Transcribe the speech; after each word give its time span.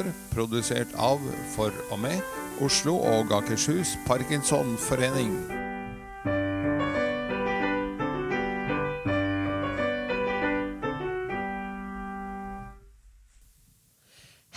for, 0.00 0.12
produsert 0.34 0.92
av, 0.96 1.20
for 1.54 1.74
og 1.90 1.98
med 2.00 2.20
Oslo 2.64 2.96
og 2.96 3.32
Akershus 3.34 3.96
Parkinsonforening. 4.06 5.32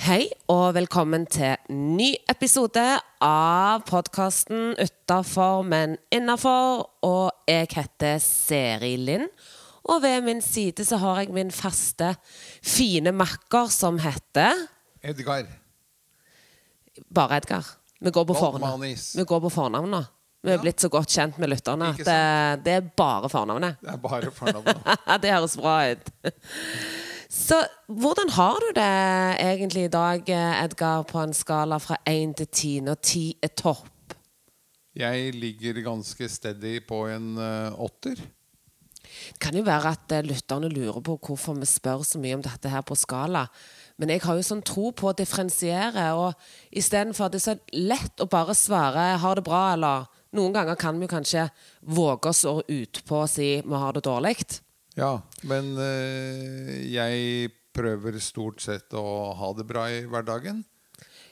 Hei 0.04 0.28
og 0.52 0.74
velkommen 0.76 1.26
til 1.32 1.56
ny 1.72 2.14
episode 2.30 2.84
av 3.24 3.84
podkasten 3.88 4.76
'Utafor, 4.76 5.64
men 5.64 5.98
innafor'. 6.12 6.88
Og 7.02 7.32
jeg 7.48 7.68
heter 7.72 8.18
Seri 8.20 8.96
Lind. 8.96 9.30
Og 9.84 10.02
ved 10.02 10.22
min 10.22 10.42
side 10.42 10.86
så 10.86 10.98
har 10.98 11.20
jeg 11.20 11.34
min 11.34 11.52
faste, 11.52 12.16
fine 12.64 13.12
makker 13.12 13.68
som 13.68 14.00
heter 14.00 14.73
Edgar. 15.04 15.48
Bare 17.14 17.38
Edgar. 17.42 17.66
Vi 18.04 18.12
går 18.12 18.26
på 18.28 18.36
fornavn. 18.36 18.84
Vi 19.16 19.24
går 19.28 19.42
på 19.46 19.50
fornavn 19.52 19.90
nå. 19.92 20.04
Vi 20.44 20.52
er 20.52 20.58
Ja. 20.58 20.62
blitt 20.62 20.80
så 20.82 20.90
godt 20.92 21.08
kjent 21.08 21.38
med 21.40 21.50
lytterne 21.50 21.90
at 21.94 21.98
det, 22.04 22.64
det 22.66 22.74
er 22.74 22.82
bare 22.98 23.30
fornavnet. 23.32 23.78
Det 23.80 23.94
er 23.94 23.98
bare 23.98 24.32
fornavnet. 24.32 24.82
det 25.24 25.32
høres 25.32 25.56
bra 25.58 25.76
ut. 25.92 26.10
Så 27.32 27.62
hvordan 27.88 28.30
har 28.36 28.60
du 28.60 28.68
det 28.76 28.90
egentlig 29.40 29.86
i 29.86 29.94
dag, 29.94 30.28
Edgar, 30.64 31.04
på 31.08 31.24
en 31.24 31.34
skala 31.34 31.80
fra 31.80 31.96
1 32.06 32.36
til 32.38 32.48
10, 32.48 32.80
når 32.90 32.96
10 33.02 33.24
er 33.42 33.54
topp? 33.56 33.90
Jeg 34.96 35.32
ligger 35.34 35.80
ganske 35.82 36.28
steady 36.30 36.80
på 36.86 37.08
en 37.10 37.38
eh, 37.42 37.72
åtter. 37.82 38.20
Det 38.20 39.40
kan 39.42 39.56
jo 39.58 39.64
være 39.66 39.96
at 39.96 40.12
eh, 40.12 40.22
lytterne 40.28 40.70
lurer 40.70 41.00
på 41.02 41.16
hvorfor 41.18 41.56
vi 41.58 41.66
spør 41.66 42.04
så 42.06 42.20
mye 42.22 42.36
om 42.36 42.44
dette 42.46 42.70
her 42.70 42.82
på 42.86 42.96
skala. 43.00 43.48
Men 44.02 44.10
jeg 44.10 44.24
har 44.24 44.36
jo 44.40 44.46
sånn 44.46 44.64
tro 44.66 44.92
på 44.92 45.12
å 45.12 45.16
differensiere, 45.18 46.08
og 46.18 46.34
istedenfor 46.74 47.30
det 47.30 47.42
er 47.42 47.46
så 47.46 47.58
lett 47.78 48.24
å 48.24 48.30
bare 48.30 48.56
svare 48.58 49.18
'har 49.18 49.36
det 49.36 49.44
bra', 49.46 49.74
eller 49.74 50.08
noen 50.34 50.54
ganger 50.54 50.76
kan 50.76 51.00
vi 51.00 51.08
kanskje 51.08 51.50
våge 51.82 52.30
oss 52.30 52.44
å 52.46 52.64
utpå 52.68 53.24
og 53.24 53.30
si 53.30 53.62
'vi 53.62 53.76
har 53.76 53.94
det 53.94 54.04
dårlig'. 54.04 54.62
Ja, 54.96 55.22
men 55.44 55.78
øh, 55.78 56.92
jeg 56.92 57.52
prøver 57.74 58.20
stort 58.20 58.62
sett 58.62 58.94
å 58.94 59.34
ha 59.34 59.54
det 59.54 59.66
bra 59.66 59.88
i 59.90 60.04
hverdagen. 60.06 60.64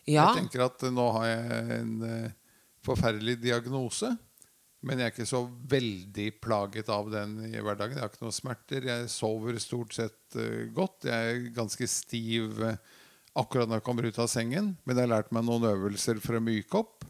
Ja, 0.08 0.34
Jeg 0.34 0.48
tenker 0.48 0.66
at 0.66 0.82
nå 0.82 1.12
har 1.12 1.26
jeg 1.26 1.80
en 1.80 2.02
øh, 2.02 2.30
forferdelig 2.86 3.38
diagnose. 3.42 4.18
Men 4.82 4.98
jeg 4.98 5.06
er 5.06 5.14
ikke 5.14 5.30
så 5.30 5.44
veldig 5.70 6.28
plaget 6.42 6.88
av 6.90 7.12
den 7.14 7.36
i 7.46 7.60
hverdagen. 7.62 8.00
Jeg 8.00 8.02
har 8.02 8.10
ikke 8.10 8.24
noen 8.24 8.34
smerter. 8.34 8.88
Jeg 8.90 9.12
sover 9.14 9.60
stort 9.62 9.94
sett 9.94 10.38
eh, 10.42 10.72
godt. 10.74 11.06
Jeg 11.06 11.36
er 11.36 11.44
ganske 11.54 11.88
stiv 11.90 12.64
eh, 12.66 12.80
akkurat 13.38 13.70
når 13.70 13.78
jeg 13.78 13.86
kommer 13.86 14.10
ut 14.10 14.22
av 14.24 14.30
sengen. 14.32 14.72
Men 14.82 14.98
jeg 14.98 15.06
har 15.06 15.14
lært 15.14 15.36
meg 15.38 15.46
noen 15.46 15.70
øvelser 15.70 16.18
for 16.24 16.40
å 16.40 16.44
myke 16.44 16.82
opp. 16.82 17.06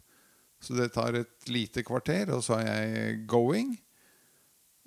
Så 0.61 0.75
det 0.78 0.91
tar 0.94 1.16
et 1.17 1.47
lite 1.50 1.81
kvarter, 1.88 2.30
og 2.36 2.44
så 2.45 2.59
er 2.59 2.67
jeg 2.67 3.23
going. 3.31 3.72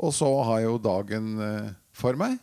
Og 0.05 0.13
så 0.15 0.29
har 0.45 0.61
jeg 0.61 0.69
jo 0.69 0.85
dagen 0.85 1.33
eh, 1.41 1.73
for 1.97 2.21
meg. 2.21 2.37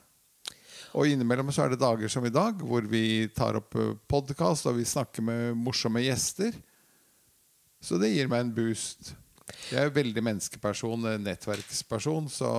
Og 0.97 1.07
innimellom 1.07 1.53
så 1.53 1.67
er 1.67 1.75
det 1.75 1.83
dager 1.85 2.09
som 2.11 2.25
i 2.25 2.33
dag, 2.33 2.57
hvor 2.65 2.83
vi 2.89 3.29
tar 3.31 3.61
opp 3.61 3.77
podkast 4.11 4.65
og 4.67 4.81
vi 4.81 4.89
snakker 4.89 5.23
med 5.23 5.53
morsomme 5.55 6.01
gjester. 6.03 6.57
Så 7.81 8.01
det 8.01 8.11
gir 8.11 8.27
meg 8.31 8.47
en 8.47 8.55
boost. 8.57 9.13
Jeg 9.71 9.87
er 9.87 9.93
veldig 9.95 10.23
menneskeperson, 10.27 11.09
eh, 11.09 11.19
nettverksperson, 11.21 12.29
så 12.31 12.51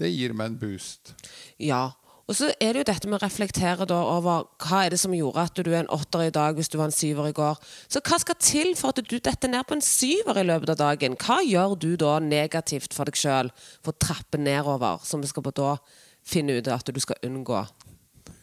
det 0.00 0.12
gir 0.12 0.36
meg 0.36 0.52
en 0.52 0.60
boost. 0.60 1.14
Ja. 1.58 1.90
Og 2.30 2.36
så 2.38 2.52
er 2.62 2.76
det 2.76 2.84
jo 2.84 2.86
dette 2.92 3.08
med 3.10 3.18
å 3.18 3.24
reflektere 3.24 3.88
da 3.90 3.96
over 4.06 4.44
hva 4.62 4.84
er 4.84 4.92
det 4.94 5.00
som 5.02 5.14
gjorde 5.16 5.42
at 5.48 5.56
du 5.58 5.72
er 5.72 5.80
en 5.80 5.90
åtter 5.90 6.28
i 6.28 6.30
dag 6.30 6.54
hvis 6.54 6.70
du 6.70 6.76
var 6.78 6.86
en 6.86 6.94
syver 6.94 7.26
i 7.26 7.34
går. 7.34 7.58
Så 7.90 7.98
hva 8.06 8.20
skal 8.22 8.38
til 8.38 8.70
for 8.78 8.94
at 8.94 9.02
du 9.02 9.16
detter 9.18 9.50
ned 9.50 9.66
på 9.66 9.74
en 9.74 9.82
syver 9.82 10.38
i 10.38 10.46
løpet 10.46 10.70
av 10.76 10.78
dagen? 10.78 11.18
Hva 11.18 11.40
gjør 11.42 11.74
du 11.74 11.88
da 11.98 12.20
negativt 12.22 12.94
for 12.94 13.10
deg 13.10 13.18
sjøl 13.18 13.50
for 13.82 13.90
å 13.90 13.98
trappe 14.06 14.38
nedover, 14.38 15.02
som 15.02 15.24
vi 15.24 15.32
skal 15.32 15.42
på 15.42 15.56
da 15.58 15.74
finne 16.22 16.60
ut 16.60 16.70
at 16.70 16.94
du 16.94 17.02
skal 17.02 17.18
unngå? 17.26 17.64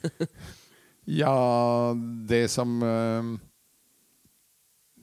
Ja, 1.07 1.95
det 2.27 2.49
som 2.51 2.81
eh, 2.83 3.27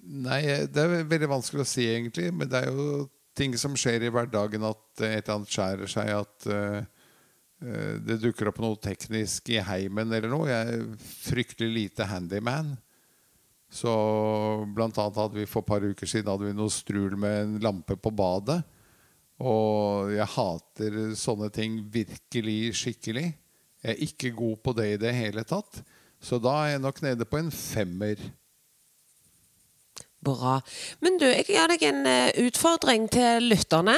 Nei, 0.04 0.41
det 0.69 0.82
er 0.82 1.06
veldig 1.09 1.31
vanskelig 1.31 1.65
å 1.65 1.69
si, 1.69 1.87
egentlig. 1.88 2.28
Men 2.37 2.50
det 2.50 2.60
er 2.60 2.72
jo 2.72 3.06
ting 3.37 3.54
som 3.59 3.76
skjer 3.78 4.04
i 4.04 4.12
hverdagen, 4.12 4.66
at 4.69 5.03
et 5.03 5.25
eller 5.25 5.38
annet 5.38 5.54
skjærer 5.54 5.91
seg. 5.91 6.10
At 6.22 6.48
eh, 6.53 6.84
det 8.04 8.20
dukker 8.22 8.50
opp 8.50 8.60
noe 8.62 8.78
teknisk 8.82 9.48
i 9.54 9.62
heimen 9.64 10.12
eller 10.12 10.31
noe. 10.32 10.50
Jeg 10.50 10.75
er 10.76 11.06
fryktelig 11.25 11.70
lite 11.72 12.09
handyman. 12.10 12.75
Så 13.75 13.91
blant 14.70 14.98
annet 15.03 15.19
hadde 15.19 15.41
vi 15.41 15.48
for 15.50 15.64
et 15.64 15.70
par 15.72 15.82
uker 15.82 16.06
siden 16.06 16.31
hadde 16.31 16.47
vi 16.47 16.54
noe 16.54 16.70
strul 16.70 17.16
med 17.19 17.41
en 17.41 17.56
lampe 17.64 17.97
på 17.98 18.12
badet. 18.14 18.60
Og 19.43 20.12
jeg 20.14 20.31
hater 20.37 20.98
sånne 21.19 21.48
ting 21.54 21.81
virkelig 21.91 22.76
skikkelig. 22.78 23.32
Jeg 23.82 23.91
er 23.97 24.04
ikke 24.06 24.31
god 24.37 24.60
på 24.62 24.76
det 24.78 24.87
i 24.93 25.00
det 25.00 25.10
hele 25.16 25.43
tatt. 25.48 25.82
Så 26.22 26.38
da 26.41 26.54
er 26.62 26.75
jeg 26.75 26.84
nok 26.84 27.03
nede 27.04 27.26
på 27.28 27.41
en 27.41 27.50
femmer. 27.53 28.20
Bra. 30.25 30.59
Men 31.05 31.19
du, 31.21 31.27
jeg 31.29 31.49
gir 31.51 31.71
deg 31.71 31.89
en 31.89 32.05
eh, 32.09 32.45
utfordring 32.47 33.09
til 33.12 33.51
lytterne. 33.51 33.97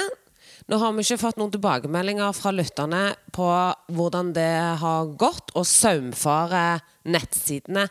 Nå 0.67 0.79
har 0.83 0.95
vi 0.97 1.05
ikke 1.05 1.21
fått 1.21 1.39
noen 1.39 1.53
tilbakemeldinger 1.55 2.33
fra 2.35 2.51
lytterne 2.55 3.03
på 3.35 3.47
hvordan 3.95 4.33
det 4.35 4.51
har 4.83 5.13
gått 5.19 5.53
å 5.55 5.63
saumfare 5.63 6.81
nettsidene 7.07 7.87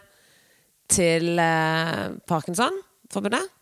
til 0.91 1.39
eh, 1.39 2.17
Parkinson-forbundet. 2.27 3.53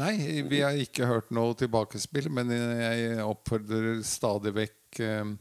Nei, 0.00 0.16
vi 0.48 0.62
har 0.64 0.78
ikke 0.80 1.06
hørt 1.06 1.30
noe 1.36 1.54
tilbakespill, 1.60 2.30
men 2.32 2.50
jeg 2.50 3.22
oppfordrer 3.26 4.00
stadig 4.08 4.54
vekk 4.56 5.02
eh, 5.04 5.34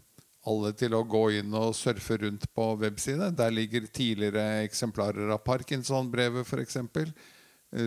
alle 0.51 0.71
til 0.77 0.95
å 0.97 1.03
gå 1.05 1.23
inn 1.37 1.53
og 1.57 1.75
surfe 1.77 2.17
rundt 2.21 2.47
på 2.55 2.65
websidene. 2.81 3.31
Der 3.37 3.53
ligger 3.53 3.85
tidligere 3.87 4.63
eksemplarer 4.65 5.31
av 5.33 5.43
Parkinson-brevet, 5.45 6.47
f.eks., 6.47 6.77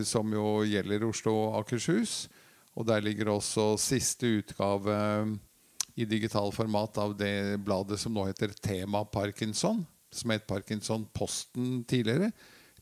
som 0.06 0.32
jo 0.32 0.62
gjelder 0.68 1.04
Oslo 1.08 1.34
og 1.46 1.60
Akershus. 1.60 2.24
Og 2.74 2.86
der 2.88 3.02
ligger 3.04 3.30
også 3.34 3.74
siste 3.78 4.28
utgave 4.40 4.94
eh, 4.94 5.34
i 6.02 6.06
digital 6.10 6.50
format 6.54 6.98
av 6.98 7.14
det 7.18 7.60
bladet 7.62 8.00
som 8.02 8.14
nå 8.16 8.26
heter 8.26 8.54
Tema 8.58 9.04
Parkinson, 9.06 9.84
som 10.10 10.34
het 10.34 10.46
Parkinson-posten 10.50 11.84
tidligere. 11.90 12.32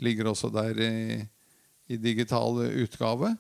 Ligger 0.01 0.31
også 0.31 0.49
der 0.53 0.81
i, 0.81 1.21
i 1.93 2.01
digital 2.01 2.65
utgave. 2.71 3.35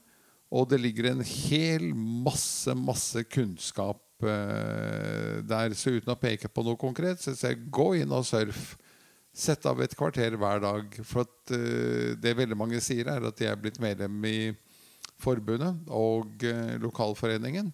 Og 0.52 0.68
det 0.68 0.82
ligger 0.82 1.08
en 1.08 1.24
hel 1.24 1.88
masse, 1.96 2.74
masse 2.76 3.24
kunnskap 3.32 4.04
eh, 4.28 5.40
der. 5.48 5.72
Så 5.72 5.96
uten 5.96 6.12
å 6.12 6.20
peke 6.20 6.52
på 6.52 6.64
noe 6.66 6.76
konkret, 6.76 7.24
så 7.24 7.32
jeg 7.32 7.64
gå 7.72 7.94
inn 8.02 8.12
og 8.12 8.28
surf. 8.28 8.74
Sett 9.32 9.64
av 9.66 9.80
et 9.80 9.94
kvarter 9.96 10.36
hver 10.36 10.60
dag. 10.60 10.98
For 11.08 11.24
at, 11.24 11.54
uh, 11.54 12.12
det 12.20 12.36
veldig 12.36 12.58
mange 12.58 12.80
sier, 12.84 13.08
er 13.08 13.24
at 13.28 13.38
de 13.40 13.48
er 13.48 13.60
blitt 13.60 13.80
medlem 13.82 14.18
i 14.28 14.52
forbundet 15.22 15.88
og 15.92 16.44
uh, 16.44 16.76
lokalforeningen 16.82 17.72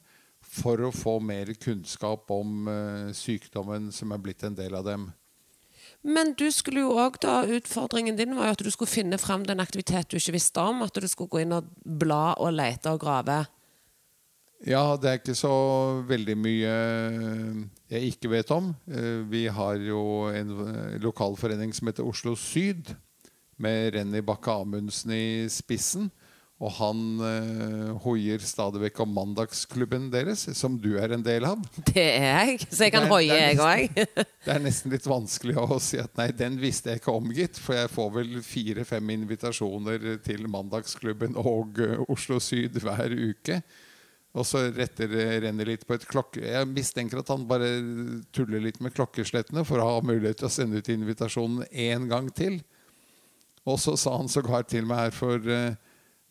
for 0.48 0.80
å 0.86 0.94
få 0.94 1.18
mer 1.20 1.50
kunnskap 1.60 2.30
om 2.32 2.68
uh, 2.70 3.08
sykdommen 3.16 3.90
som 3.92 4.14
er 4.14 4.22
blitt 4.22 4.44
en 4.46 4.56
del 4.56 4.76
av 4.78 4.86
dem. 4.86 5.08
Men 6.06 6.32
du 6.38 6.46
skulle 6.54 6.84
jo 6.84 6.94
også 6.94 7.24
da, 7.24 7.34
utfordringen 7.58 8.16
din 8.16 8.36
var 8.38 8.48
jo 8.48 8.56
at 8.56 8.64
du 8.64 8.70
skulle 8.70 8.90
finne 8.90 9.18
fram 9.18 9.44
den 9.46 9.60
aktivitet 9.60 10.10
du 10.10 10.18
ikke 10.20 10.36
visste 10.36 10.62
om. 10.62 10.84
At 10.86 10.94
du 10.94 11.08
skulle 11.10 11.32
gå 11.32 11.42
inn 11.42 11.56
og 11.56 11.68
bla 11.82 12.36
og 12.38 12.54
lete 12.54 12.92
og 12.94 13.02
grave. 13.02 13.42
Ja, 14.66 14.96
det 14.98 15.10
er 15.10 15.18
ikke 15.20 15.36
så 15.38 15.52
veldig 16.08 16.34
mye 16.34 16.72
jeg 17.88 18.12
ikke 18.12 18.30
vet 18.32 18.50
om. 18.50 18.72
Eh, 18.90 19.22
Vi 19.30 19.46
har 19.46 19.78
jo 19.80 20.28
en 20.34 20.54
eh, 20.66 20.96
lokalforening 21.02 21.70
som 21.76 21.88
heter 21.88 22.06
Oslo 22.06 22.34
Syd, 22.36 22.94
med 23.58 23.94
Renny 23.94 24.20
Bakke 24.22 24.50
Amundsen 24.54 25.14
i 25.14 25.46
spissen. 25.50 26.10
Og 26.58 26.72
han 26.74 27.00
eh, 27.22 27.90
hoier 28.02 28.42
stadig 28.42 28.82
vekk 28.82 29.04
om 29.04 29.12
mandagsklubben 29.14 30.08
deres, 30.10 30.42
som 30.58 30.74
du 30.82 30.96
er 30.98 31.14
en 31.14 31.22
del 31.22 31.46
av. 31.46 31.62
Det 31.92 32.02
er 32.02 32.26
jeg, 32.26 32.66
så 32.66 32.88
jeg 32.88 32.96
kan 32.96 33.06
hoie, 33.06 33.30
det 33.30 33.44
jeg 33.54 33.60
òg. 33.62 34.00
Det 34.44 34.54
er 34.56 34.64
nesten 34.64 34.90
litt 34.90 35.06
vanskelig 35.06 35.54
å 35.62 35.78
si 35.78 36.02
at 36.02 36.18
nei, 36.18 36.32
den 36.34 36.58
visste 36.58 36.90
jeg 36.90 36.98
ikke 37.04 37.14
om, 37.14 37.30
gitt. 37.30 37.62
For 37.62 37.78
jeg 37.78 37.94
får 37.94 38.10
vel 38.18 38.40
fire-fem 38.42 39.14
invitasjoner 39.20 40.16
til 40.26 40.50
Mandagsklubben 40.50 41.38
og 41.38 41.78
uh, 41.78 42.02
Oslo 42.10 42.42
Syd 42.42 42.82
hver 42.82 43.14
uke. 43.14 43.62
Og 44.38 44.46
så 44.46 44.68
retter 44.70 45.10
renner 45.42 45.72
litt 45.72 45.84
på 45.88 45.96
et 45.96 46.06
klokke... 46.06 46.42
Jeg 46.44 46.70
mistenker 46.70 47.20
at 47.20 47.30
han 47.32 47.46
bare 47.48 47.70
tuller 48.36 48.62
litt 48.62 48.78
med 48.84 48.94
klokkeslettene 48.94 49.64
for 49.66 49.82
å 49.82 49.88
ha 49.88 50.00
mulighet 50.04 50.42
til 50.42 50.48
å 50.48 50.52
sende 50.52 50.78
ut 50.78 50.90
invitasjonen 50.92 51.66
én 51.72 52.06
gang 52.10 52.30
til. 52.30 52.60
Og 53.68 53.80
så 53.82 53.96
sa 53.98 54.14
han 54.16 54.30
sågar 54.30 54.68
til 54.70 54.86
meg 54.88 55.08
her 55.08 55.16
for 55.16 55.50
eh, 55.52 55.74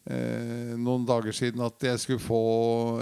noen 0.07 1.04
dager 1.07 1.36
siden 1.36 1.59
at 1.65 1.83
jeg 1.83 2.00
skulle 2.00 2.24
få 2.24 2.38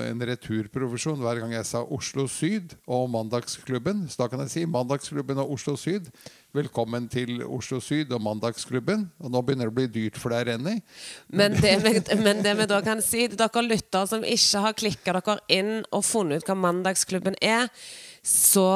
en 0.01 0.23
returprovisjon 0.25 1.19
hver 1.21 1.41
gang 1.43 1.51
jeg 1.53 1.67
sa 1.69 1.83
Oslo 1.83 2.25
Syd 2.31 2.73
og 2.89 3.11
Mandagsklubben. 3.13 4.07
Så 4.09 4.23
da 4.23 4.29
kan 4.31 4.41
jeg 4.41 4.53
si 4.53 4.65
Mandagsklubben 4.65 5.37
og 5.43 5.53
Oslo 5.53 5.75
Syd. 5.77 6.09
Velkommen 6.55 7.05
til 7.11 7.43
Oslo 7.43 7.81
Syd 7.83 8.13
og 8.15 8.23
Mandagsklubben. 8.25 9.05
Og 9.21 9.33
nå 9.33 9.43
begynner 9.45 9.69
det 9.69 9.75
å 9.75 9.77
bli 9.77 9.87
dyrt 9.91 10.17
for 10.17 10.33
deg, 10.33 10.49
Renny. 10.49 10.79
Men 11.29 11.57
men 12.25 12.43
det 12.43 12.55
vi 12.57 12.69
da 12.69 12.81
kan 12.85 13.01
si 13.03 13.27
til 13.27 13.37
dere 13.37 13.65
lyttere 13.65 14.09
som 14.09 14.25
ikke 14.25 14.63
har 14.65 14.77
klikka 14.77 15.17
dere 15.19 15.37
inn 15.51 15.73
og 15.91 16.05
funnet 16.07 16.41
ut 16.41 16.49
hva 16.49 16.57
Mandagsklubben 16.57 17.37
er, 17.43 17.69
så 18.25 18.71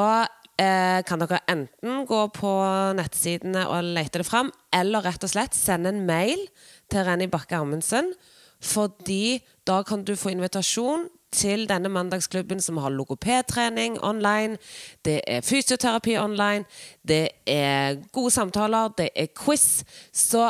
eh, 0.59 0.99
kan 1.07 1.23
dere 1.23 1.41
enten 1.49 2.03
gå 2.09 2.21
på 2.35 2.51
nettsidene 2.99 3.65
og 3.71 3.93
lete 3.95 4.21
det 4.21 4.27
fram, 4.27 4.51
eller 4.75 5.05
rett 5.05 5.23
og 5.25 5.31
slett 5.31 5.57
sende 5.57 5.93
en 5.93 6.05
mail 6.05 6.43
til 6.91 7.05
Renny 7.07 7.29
Bakke 7.31 7.59
Amundsen. 7.61 8.13
Fordi 8.59 9.39
da 9.67 9.81
kan 9.87 10.03
du 10.03 10.15
få 10.19 10.33
invitasjon 10.33 11.07
til 11.31 11.67
denne 11.69 11.89
mandagsklubben 11.89 12.61
som 12.61 12.77
har 12.77 12.89
logopedtrening 12.89 13.99
online. 14.03 14.57
Det 15.05 15.21
er 15.27 15.41
fysioterapi 15.45 16.17
online. 16.17 16.65
Det 17.07 17.29
er 17.47 18.01
gode 18.11 18.31
samtaler. 18.31 18.89
Det 18.97 19.09
er 19.15 19.27
quiz. 19.45 19.83
Så 20.13 20.49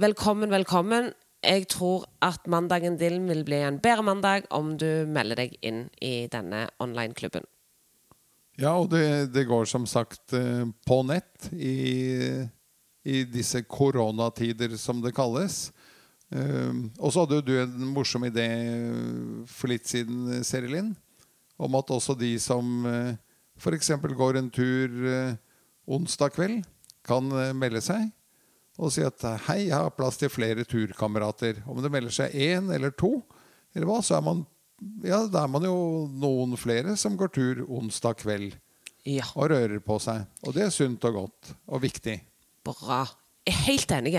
velkommen, 0.00 0.50
velkommen. 0.50 1.12
Jeg 1.44 1.68
tror 1.68 2.06
at 2.22 2.46
mandagen 2.48 2.96
din 2.96 3.28
vil 3.28 3.44
bli 3.44 3.60
en 3.60 3.78
bedre 3.78 4.02
mandag 4.02 4.46
om 4.50 4.78
du 4.80 5.04
melder 5.06 5.44
deg 5.44 5.58
inn 5.62 5.88
i 6.00 6.26
denne 6.32 6.68
online-klubben. 6.80 7.44
Ja, 8.58 8.78
og 8.78 8.90
det, 8.94 9.34
det, 9.34 9.44
går 9.50 9.66
som 9.66 9.84
sagt 9.86 10.32
eh, 10.32 10.64
på 10.86 11.00
nett 11.02 11.50
i, 11.52 12.46
i 13.04 13.24
disse 13.26 13.64
koronatider, 13.66 14.76
som 14.78 15.02
det 15.02 15.12
kalles. 15.14 15.73
Um, 16.34 16.88
og 16.98 17.12
så 17.14 17.22
hadde 17.22 17.38
jo 17.38 17.44
du 17.46 17.52
en 17.62 17.90
morsom 17.94 18.24
idé 18.26 18.44
for 19.46 19.70
litt 19.70 19.86
siden, 19.86 20.42
Serilin, 20.46 20.92
om 21.62 21.76
at 21.78 21.92
også 21.94 22.16
de 22.18 22.32
som 22.42 22.86
uh, 22.88 23.12
f.eks. 23.60 23.92
går 24.18 24.40
en 24.40 24.50
tur 24.50 24.96
uh, 25.06 25.36
onsdag 25.86 26.34
kveld, 26.34 26.64
kan 27.04 27.28
melde 27.54 27.82
seg 27.84 28.06
og 28.80 28.88
si 28.90 29.02
at 29.06 29.20
hei, 29.46 29.68
jeg 29.68 29.76
har 29.76 29.92
plass 29.94 30.16
til 30.18 30.30
flere 30.32 30.64
turkamerater. 30.66 31.60
Om 31.70 31.78
det 31.84 31.90
melder 31.94 32.10
seg 32.16 32.32
én 32.34 32.72
eller 32.74 32.90
to, 32.98 33.20
eller 33.76 33.86
hva, 33.86 34.00
så 34.02 34.16
er 34.16 34.24
man 34.26 34.40
ja, 35.04 35.20
da 35.30 35.44
er 35.44 35.50
man 35.52 35.62
jo 35.64 35.76
noen 36.10 36.56
flere 36.58 36.96
som 36.98 37.14
går 37.16 37.30
tur 37.36 37.60
onsdag 37.68 38.18
kveld 38.24 38.56
Ja. 39.06 39.28
og 39.36 39.50
rører 39.52 39.78
på 39.84 39.98
seg. 40.02 40.24
Og 40.42 40.56
det 40.56 40.64
er 40.66 40.72
sunt 40.74 41.04
og 41.06 41.20
godt 41.20 41.52
og 41.68 41.84
viktig. 41.84 42.16
Bra. 42.66 43.04
Jeg 43.44 43.52
er 43.54 43.62
helt 43.68 43.92
enig. 43.92 44.14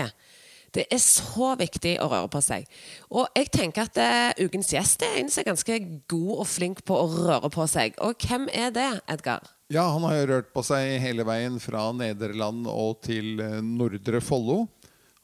Det 0.74 0.86
er 0.92 1.00
så 1.02 1.52
viktig 1.58 1.96
å 2.02 2.08
røre 2.10 2.30
på 2.32 2.40
seg. 2.44 2.66
Og 3.10 3.28
jeg 3.36 3.50
tenker 3.54 3.86
at 3.86 4.00
uh, 4.00 4.44
ukens 4.44 4.72
gjest 4.74 5.04
er 5.06 5.20
en 5.20 5.30
som 5.32 5.42
er 5.42 5.50
ganske 5.50 5.78
god 6.10 6.32
og 6.36 6.48
flink 6.50 6.82
på 6.86 6.98
å 6.98 7.06
røre 7.12 7.50
på 7.52 7.66
seg. 7.70 7.96
Og 8.04 8.18
hvem 8.26 8.48
er 8.52 8.72
det, 8.74 8.88
Edgar? 9.10 9.46
Ja, 9.72 9.88
han 9.90 10.04
har 10.06 10.18
jo 10.18 10.26
rørt 10.30 10.52
på 10.54 10.62
seg 10.66 10.96
hele 11.02 11.26
veien 11.26 11.58
fra 11.62 11.88
Nederland 11.96 12.68
og 12.70 13.00
til 13.06 13.40
uh, 13.40 13.60
Nordre 13.64 14.20
Follo. 14.24 14.64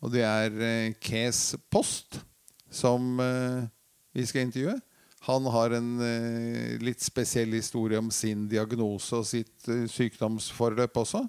Og 0.03 0.15
det 0.15 0.25
er 0.27 0.57
uh, 0.57 0.95
Kes 1.03 1.53
Post 1.71 2.23
som 2.73 3.19
vi 4.17 4.23
skal 4.25 4.47
intervjue. 4.47 4.79
Han 5.27 5.45
har 5.53 5.75
en 5.77 5.91
litt 6.81 7.05
spesiell 7.05 7.53
historie 7.53 8.01
om 8.01 8.09
sin 8.09 8.47
diagnose 8.49 9.19
og 9.19 9.27
sitt 9.29 9.69
sykdomsforløp 9.93 10.97
også. 11.03 11.21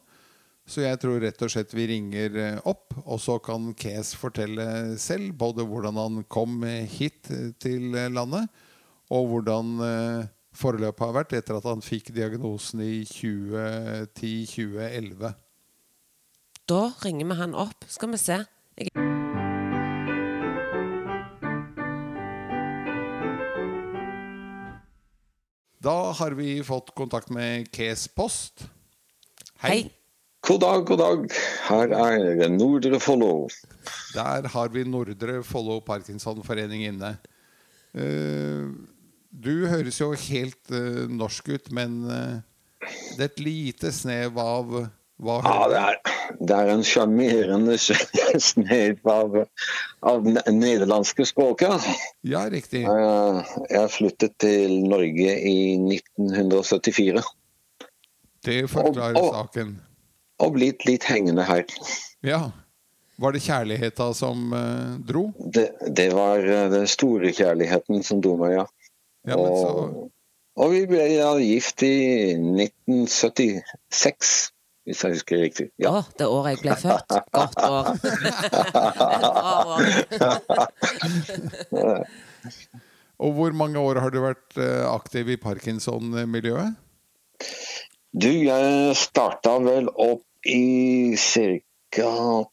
Så 0.63 0.79
jeg 0.85 0.95
tror 1.01 1.17
rett 1.19 1.41
og 1.43 1.49
slett 1.51 1.73
vi 1.75 1.89
ringer 1.91 2.37
eh, 2.39 2.55
opp, 2.69 2.93
og 3.03 3.19
så 3.19 3.35
kan 3.43 3.73
Kes 3.75 4.15
fortelle 4.15 4.95
selv 5.01 5.33
både 5.39 5.63
hvordan 5.67 5.95
han 5.99 6.23
kom 6.31 6.63
hit 6.63 7.27
til 7.59 7.91
landet, 7.91 8.47
og 9.11 9.27
hvordan 9.31 9.79
eh, 9.83 10.23
forløpet 10.55 11.03
har 11.03 11.13
vært 11.17 11.33
etter 11.35 11.55
at 11.59 11.67
han 11.67 11.81
fikk 11.83 12.13
diagnosen 12.15 12.79
i 12.85 13.03
2010-2011. 13.09 15.33
Da 16.71 16.95
ringer 17.03 17.25
vi 17.27 17.35
han 17.41 17.55
opp. 17.59 17.83
Skal 17.91 18.11
vi 18.13 18.17
se. 18.21 18.37
Jeg 18.79 18.87
Da 25.83 26.15
har 26.15 26.31
vi 26.31 26.63
fått 26.63 26.95
kontakt 26.95 27.27
med 27.27 27.67
Kes 27.75 28.07
Post. 28.07 28.71
Hei. 29.59 29.69
Hei. 29.69 30.02
God 30.43 30.59
dag, 30.59 30.81
god 30.85 30.99
dag. 30.99 31.21
Her 31.69 31.93
er 31.95 32.49
Nordre 32.51 32.99
Follo. 32.99 33.47
Der 34.11 34.47
har 34.51 34.71
vi 34.73 34.81
Nordre 34.83 35.37
Follo 35.43 35.77
Parkinsonforening 35.79 36.81
inne. 36.83 37.13
Uh, 37.95 38.73
du 39.31 39.67
høres 39.71 40.01
jo 40.01 40.09
helt 40.11 40.73
uh, 40.73 41.05
norsk 41.07 41.47
ut, 41.47 41.69
men 41.71 41.95
uh, 42.09 42.41
det 43.15 43.21
er 43.21 43.29
et 43.29 43.39
lite 43.39 43.93
snev 43.95 44.35
av 44.43 44.73
hva 45.23 45.37
Ja, 45.45 45.55
det 45.71 45.79
er, 45.79 46.01
det 46.41 46.57
er 46.57 46.73
en 46.73 46.83
sjarmerende 46.83 47.77
snev 48.49 48.99
av, 49.15 49.39
av 50.11 50.27
nederlandske 50.27 51.29
språket. 51.31 51.87
Ja, 52.27 52.43
riktig. 52.51 52.83
Jeg 52.83 53.95
flyttet 53.95 54.35
til 54.43 54.75
Norge 54.91 55.39
i 55.39 55.55
1974. 55.79 57.23
Det 58.43 58.59
forklarer 58.67 59.15
og, 59.15 59.31
og, 59.31 59.35
saken 59.39 59.75
og 60.41 60.53
blitt 60.57 60.85
litt 60.87 61.03
hengende 61.09 61.43
her. 61.47 61.63
Ja. 62.25 62.51
Var 63.21 63.31
det 63.35 63.41
kjærligheta 63.45 64.07
som 64.17 64.53
uh, 64.53 64.97
dro? 65.05 65.33
Det, 65.37 65.71
det, 65.87 66.13
var 66.17 66.39
uh, 66.39 66.71
den 66.71 66.87
store 66.89 67.31
kjærligheten 67.35 68.03
som 68.05 68.21
dro 68.23 68.37
meg, 68.39 68.51
ja. 68.57 68.65
ja 69.29 69.35
og, 69.37 69.57
så... 69.59 69.69
og, 70.57 70.71
vi 70.73 70.85
ble 70.89 71.03
ja, 71.13 71.37
gift 71.37 71.83
i 71.85 72.33
1976, 72.33 74.51
hvis 74.87 75.03
jeg 75.05 75.11
husker 75.13 75.37
riktig. 75.45 75.67
Ja. 75.81 75.89
Å, 75.93 75.95
det 76.17 76.25
året 76.25 76.49
jeg 76.55 76.61
ble 76.65 76.73
født. 76.81 77.09
Godt 77.37 77.57
år. 77.69 77.85
og 83.23 83.29
hvor 83.37 83.51
mange 83.61 83.77
år 83.79 83.95
har 84.01 84.09
du 84.09 84.19
vært 84.25 84.51
uh, 84.57 84.89
aktiv 84.89 85.29
i 85.37 85.39
parkinson-miljøet? 85.45 86.73
Du, 88.13 88.29
jeg 88.29 88.93
starta 88.93 89.57
vel 89.65 89.89
opp 89.89 90.45
i 90.45 91.15
ca. 91.17 92.09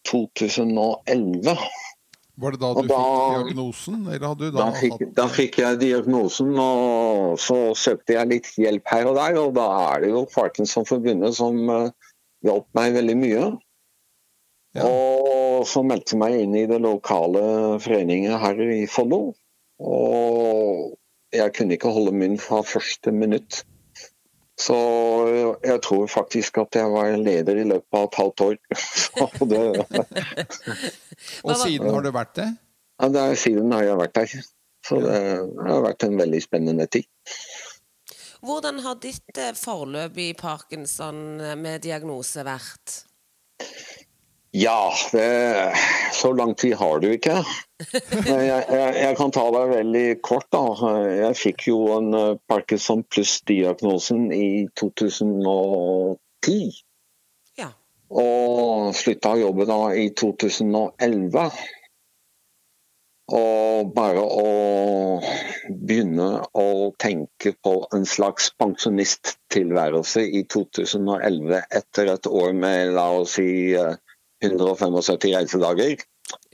2011. 0.09 1.57
Var 2.41 2.55
det 2.55 2.61
da 2.63 2.71
du 2.73 2.87
da, 2.89 3.01
fikk 3.01 3.45
diagnosen? 3.45 3.99
Da, 4.05 4.19
da, 4.57 4.67
fikk, 4.73 5.03
da, 5.17 5.27
fikk, 5.29 5.59
jeg 5.61 5.81
diagnosen, 5.83 6.55
og 6.57 7.37
så 7.41 7.59
søkte 7.77 8.17
jeg 8.17 8.31
litt 8.31 8.49
hjelp 8.57 8.89
her 8.89 9.11
og 9.11 9.19
der. 9.19 9.37
Og 9.43 9.53
da 9.59 9.67
er 9.91 10.05
det 10.05 10.15
jo 10.15 10.23
Parkinsonforbundet 10.33 11.37
som 11.37 11.61
uh, 11.69 11.91
hjalp 12.47 12.69
meg 12.77 12.97
veldig 12.97 13.17
mye. 13.21 13.51
Ja. 14.79 14.87
Og 14.87 15.67
så 15.69 15.83
meldte 15.85 16.15
jeg 16.15 16.23
meg 16.23 16.39
inn 16.41 16.57
i 16.57 16.65
det 16.71 16.81
lokale 16.81 17.43
foreningen 17.85 18.41
her 18.41 18.65
i 18.65 18.87
Follo. 18.89 19.35
Og 19.81 20.97
jeg 21.37 21.53
kunne 21.57 21.77
ikke 21.77 21.93
holde 21.93 22.17
munn 22.17 22.41
fra 22.41 22.63
første 22.65 23.13
minutt. 23.13 23.65
Så 24.61 24.77
jeg 25.65 25.81
tror 25.87 26.05
faktisk 26.13 26.59
at 26.61 26.77
jeg 26.77 26.89
var 26.93 27.15
leder 27.17 27.57
i 27.63 27.69
løpet 27.69 27.97
av 27.97 28.03
et 28.09 28.19
halvt 28.21 28.41
år. 28.47 28.55
og 31.47 31.55
siden 31.63 31.89
har 31.89 32.03
du 32.05 32.11
vært 32.13 32.35
det? 32.37 32.51
Ja, 33.01 33.09
det 33.09 33.21
er, 33.23 33.35
siden 33.41 33.73
har 33.73 33.83
jeg 33.87 33.97
vært 34.03 34.17
der. 34.19 34.29
Så 34.87 34.95
det 35.05 35.19
har 35.69 35.83
vært 35.85 36.03
en 36.05 36.19
veldig 36.21 36.41
spennende 36.45 36.87
tid. 36.93 37.07
Hvordan 38.41 38.81
har 38.85 38.97
ditt 39.01 39.39
eh, 39.39 39.55
forløp 39.57 40.17
i 40.21 40.35
parkinson 40.37 41.41
eh, 41.41 41.57
med 41.61 41.83
diagnose 41.85 42.45
vært? 42.47 43.05
Ja, 44.53 44.93
det, 45.13 45.73
så 46.13 46.33
lang 46.33 46.55
tid 46.55 46.75
har 46.75 46.99
du 46.99 47.13
ikke. 47.13 47.45
Jeg, 48.27 48.47
jeg, 48.47 48.95
jeg, 48.99 49.17
kan 49.17 49.31
ta 49.31 49.45
deg 49.55 49.75
veldig 49.77 50.07
kort. 50.27 50.49
da. 50.51 50.65
Jeg 51.07 51.39
fikk 51.39 51.69
jo 51.69 51.85
en 51.95 52.15
eh, 52.19 52.39
Parkinson 52.51 53.05
pluss-diagnosen 53.07 54.33
i 54.35 54.67
2010. 54.81 56.81
Ja. 57.63 57.71
Og 58.11 58.91
slutta 58.99 59.37
å 59.37 59.43
jobbe 59.45 59.69
da 59.71 59.79
i 59.95 60.11
2011. 60.19 61.47
Og 63.31 63.95
bare 63.95 64.27
å 64.27 65.23
begynne 65.71 66.43
å 66.59 66.91
tenke 66.99 67.55
på 67.63 67.87
en 67.95 68.03
slags 68.03 68.51
pensjonisttilværelse 68.59 70.27
i 70.27 70.43
2011 70.51 71.71
etter 71.71 72.11
et 72.19 72.27
år 72.27 72.51
med 72.67 72.99
la 72.99 73.13
oss 73.23 73.39
si 73.39 73.79
eh, 73.79 73.95
175 74.45 75.35
reisedager. 75.35 76.03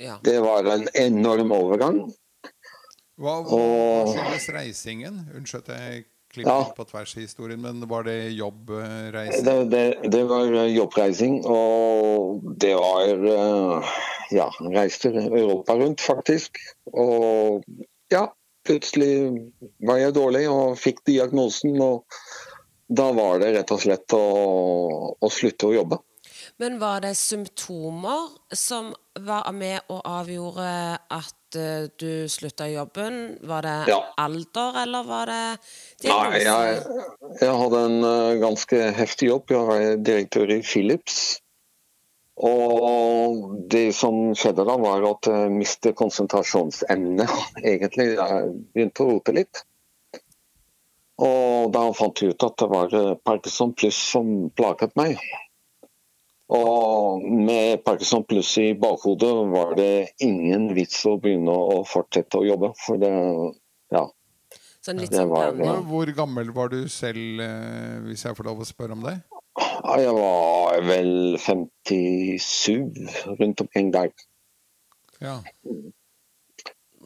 Ja. 0.01 0.19
Det 0.25 0.41
var 0.41 0.65
en 0.73 0.89
enorm 0.95 1.53
overgang. 1.53 2.03
Hva, 3.17 3.41
hva, 3.47 3.61
hva 3.61 4.13
skyldes 4.13 4.51
reisingen? 4.53 5.23
Unnskyld 5.37 5.71
at 5.71 5.81
jeg 5.81 6.05
klipper 6.37 6.53
ja. 6.53 6.73
på 6.77 6.85
tvers 6.85 7.15
i 7.17 7.25
historien, 7.25 7.61
men 7.63 7.81
var 7.89 8.05
det 8.05 8.17
jobbreising? 8.37 9.45
Det, 9.47 9.55
det, 9.73 10.11
det, 10.13 10.25
var 10.29 10.53
jobbreising, 10.69 11.39
og 11.49 12.43
det 12.61 12.75
var 12.77 13.25
uh, 13.25 13.95
ja, 14.35 14.51
reiste 14.61 15.15
Europa 15.15 15.79
rundt, 15.81 16.05
faktisk. 16.05 16.61
Og 16.93 17.65
ja, 18.13 18.27
plutselig 18.69 19.15
var 19.87 20.03
jeg 20.03 20.17
dårlig 20.17 20.45
og 20.53 20.77
fikk 20.81 21.05
diagnosen. 21.09 21.79
Og 21.81 22.05
da 22.87 23.11
var 23.17 23.41
det 23.43 23.55
rett 23.57 23.73
og 23.75 23.83
slett 23.83 24.17
å, 24.17 24.27
å 25.17 25.33
slutte 25.33 25.71
å 25.71 25.77
jobbe. 25.79 26.01
Men 26.59 26.79
var 26.81 27.03
det 27.05 27.15
symptomer 27.21 28.31
som 28.57 28.95
var 29.21 29.53
med 29.53 29.81
og 29.93 30.01
avgjorde 30.09 30.69
at 31.13 31.59
uh, 31.59 31.89
du 32.01 32.29
slutta 32.33 32.69
jobben? 32.73 33.37
Var 33.45 33.63
det 33.63 33.75
Ja. 33.93 33.99
alder, 34.17 34.83
eller 34.83 35.05
var 35.05 35.27
det 35.27 35.59
Nei, 36.09 36.41
jeg, 36.41 36.81
jeg 37.41 37.53
hadde 37.61 37.83
en 37.91 38.05
eh, 38.05 38.39
ganske 38.41 38.81
heftig 38.97 39.29
jobb. 39.29 39.53
Jeg 39.53 39.69
var 39.69 39.85
direktør 40.01 40.53
i 40.57 40.63
Philips. 40.63 41.41
Og 42.37 43.57
det 43.73 43.95
som 43.97 44.35
skjedde 44.37 44.65
da, 44.69 44.77
var 44.81 45.05
at 45.09 45.29
jeg 45.29 45.53
mistet 45.53 45.97
konsentrasjonsevne, 45.97 47.29
egentlig. 47.65 48.11
Jeg 48.17 48.53
begynte 48.75 49.05
å 49.05 49.11
rote 49.13 49.37
litt. 49.37 49.65
Og 51.17 51.73
da 51.73 51.87
fant 51.97 52.21
jeg 52.21 52.35
ut 52.37 52.45
at 52.45 52.61
det 52.61 52.69
var 52.73 52.97
eh, 52.97 53.15
Parkinson 53.25 53.73
pluss 53.77 54.01
som 54.13 54.49
plaget 54.57 54.97
meg. 55.01 55.21
Og 56.49 57.23
med 57.27 57.81
Parkinson 57.85 58.23
pluss 58.25 58.53
i 58.63 58.69
bakhodet 58.79 59.31
var 59.51 59.73
det 59.75 60.13
ingen 60.23 60.69
vits 60.77 61.01
å 61.11 61.17
begynne 61.19 61.51
å 61.51 61.81
fortsette 61.91 62.39
å 62.39 62.47
jobbe. 62.47 62.71
For 62.85 63.01
det, 63.03 63.11
ja, 63.91 64.05
Sånn 64.87 65.01
litt 65.03 65.11
det 65.11 65.19
sånn 65.25 65.29
var- 65.33 65.57
ja. 65.59 65.81
Hvor 65.83 66.07
gammel 66.15 66.53
var 66.55 66.69
du 66.69 66.85
selv, 66.89 67.41
eh, 67.43 67.99
hvis 68.07 68.23
jeg 68.23 68.37
får 68.37 68.45
lov 68.45 68.61
å 68.63 68.65
spørre 68.69 68.93
om 68.93 69.03
det? 69.03 69.17
Ja, 69.59 69.97
Jeg 69.99 70.15
var 70.15 70.81
vel 70.83 71.37
57 71.39 73.37
rundt 73.41 73.61
omkring 73.61 73.91
der. 73.91 74.13
Ja. 75.21 75.41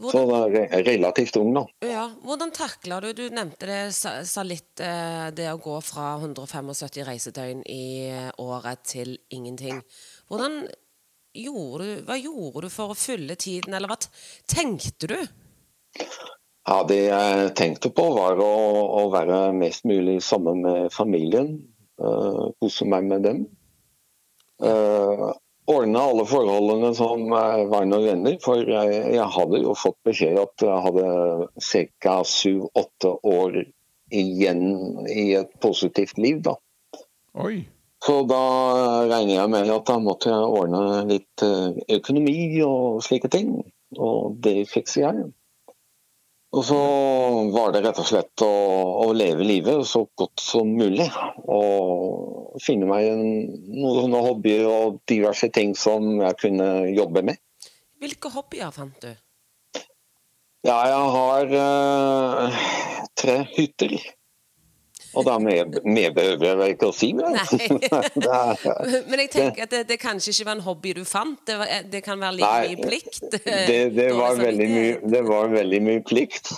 Så 0.01 0.23
da 0.29 0.41
er 0.49 0.85
relativt 0.87 1.37
ung, 1.37 1.53
da. 1.55 1.65
Ja, 1.85 2.07
Hvordan 2.25 2.53
takla 2.57 3.01
du 3.05 3.13
Du 3.17 3.25
nevnte 3.29 3.69
det, 3.69 3.81
sa, 3.97 4.21
sa 4.25 4.45
litt 4.47 4.81
eh, 4.81 5.29
det 5.37 5.51
å 5.53 5.61
gå 5.61 5.77
fra 5.85 6.15
175 6.21 7.05
reisedøgn 7.09 7.65
i 7.69 7.85
eh, 8.09 8.31
året 8.41 8.85
til 8.89 9.17
ingenting. 9.35 9.83
Hvordan 10.31 10.63
gjorde 11.37 11.85
du 11.85 12.05
Hva 12.09 12.17
gjorde 12.19 12.67
du 12.67 12.73
for 12.73 12.95
å 12.95 12.99
fylle 12.99 13.37
tiden, 13.37 13.77
eller 13.77 13.93
hva 13.93 13.99
tenkte 14.51 15.11
du? 15.13 15.19
Ja, 16.67 16.83
Det 16.87 17.01
jeg 17.05 17.53
tenkte 17.59 17.93
på, 17.93 18.09
var 18.15 18.41
å, 18.41 18.51
å 19.03 19.07
være 19.13 19.51
mest 19.57 19.85
mulig 19.89 20.21
sammen 20.25 20.63
med 20.65 20.93
familien. 20.95 21.59
kose 22.61 22.87
meg 22.89 23.05
med 23.05 23.25
dem. 23.27 23.41
Uh, 24.61 25.33
ordne 25.71 26.03
alle 26.03 26.25
forholdene 26.29 26.93
som 26.97 27.27
eh, 27.33 27.65
var 27.71 27.89
nødvendig. 27.89 28.39
For 28.45 28.63
jeg, 28.63 29.27
hadde 29.37 29.63
jo 29.65 29.75
fått 29.79 29.99
beskjed 30.07 30.39
at 30.43 30.65
jeg 30.67 30.85
hadde 30.87 31.11
ca. 32.03 32.17
syv-åtte 32.27 33.15
år 33.27 33.61
igjen 34.11 34.65
i 35.07 35.31
et 35.39 35.53
positivt 35.63 36.19
liv. 36.19 36.43
da. 36.47 36.57
Oi. 37.39 37.63
Så 38.01 38.23
da 38.25 38.45
regner 39.11 39.35
jeg 39.35 39.53
med 39.53 39.71
at 39.75 39.91
da 39.91 39.99
måtte 40.01 40.31
jeg 40.33 40.55
ordne 40.61 41.03
litt 41.11 41.45
eh, 41.45 41.77
økonomi 41.99 42.39
og 42.65 43.03
slike 43.05 43.31
ting. 43.33 43.59
Og 43.99 44.39
det 44.45 44.65
fikser 44.71 45.05
jeg. 45.05 45.29
Og 46.51 46.65
så 46.67 46.79
var 47.55 47.71
det 47.71 47.85
rett 47.85 47.99
og 48.03 48.09
slett 48.09 48.43
å, 48.43 48.51
å 49.05 49.13
leve 49.15 49.47
livet 49.47 49.85
så 49.87 50.03
godt 50.19 50.43
som 50.43 50.73
mulig. 50.75 51.07
Og 51.47 52.59
finne 52.65 52.89
meg 52.91 53.07
en, 53.13 53.23
noen 53.71 54.01
sånne 54.01 54.23
hobbyer 54.27 54.67
og 54.67 54.99
diverse 55.11 55.47
ting 55.55 55.77
som 55.79 56.17
jeg 56.19 56.39
kunne 56.43 56.71
jobbe 56.91 57.23
med. 57.31 57.39
Hvilke 58.03 58.33
hobbyer 58.35 58.75
fant 58.75 58.97
du? 59.05 59.13
Ja, 60.67 60.77
jeg 60.91 61.05
har 61.15 61.55
eh, 61.61 62.65
tre 63.17 63.37
hytter. 63.55 63.95
Og 65.19 65.27
mer 65.43 66.13
behøver 66.15 66.47
jeg 66.47 66.59
vel 66.61 66.73
ikke 66.75 66.91
å 66.91 66.95
si. 66.95 67.11
vel? 67.19 67.35
Men 69.11 69.23
jeg 69.25 69.31
tenker 69.35 69.67
at 69.67 69.75
det, 69.75 69.85
det 69.91 69.99
kanskje 70.03 70.35
ikke 70.35 70.47
var 70.47 70.59
en 70.59 70.65
hobby 70.69 70.95
du 70.97 71.03
fant. 71.09 71.39
Det, 71.47 71.59
var, 71.59 71.73
det 71.91 72.03
kan 72.07 72.21
være 72.23 72.39
like 72.39 72.57
mye 72.69 72.89
plikt. 72.89 73.23
det, 73.35 73.81
det, 73.97 74.11
var 74.21 74.39
veldig 74.39 74.69
mye, 74.71 74.99
det 75.17 75.23
var 75.27 75.51
veldig 75.55 75.81
mye 75.89 76.05
plikt. 76.07 76.53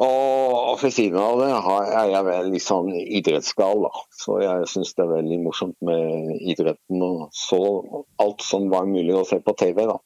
Og, 0.00 0.78
for 0.80 0.88
siden 0.94 1.18
av 1.20 1.42
det 1.42 1.50
har, 1.52 1.88
er 2.00 2.12
jeg 2.14 2.24
vel 2.30 2.46
litt 2.54 2.64
sånn 2.64 2.88
idrettsgal. 2.96 3.84
Da. 3.84 4.04
Så 4.16 4.38
jeg 4.40 4.68
syns 4.72 4.94
det 4.96 5.04
er 5.04 5.10
veldig 5.18 5.40
morsomt 5.44 5.76
med 5.84 6.38
idretten. 6.40 7.02
Og 7.04 7.26
så 7.36 7.60
alt 8.24 8.44
som 8.44 8.70
var 8.72 8.88
mulig 8.88 9.18
å 9.18 9.26
se 9.28 9.42
på 9.44 9.56
TV. 9.60 9.84
da. 9.84 9.98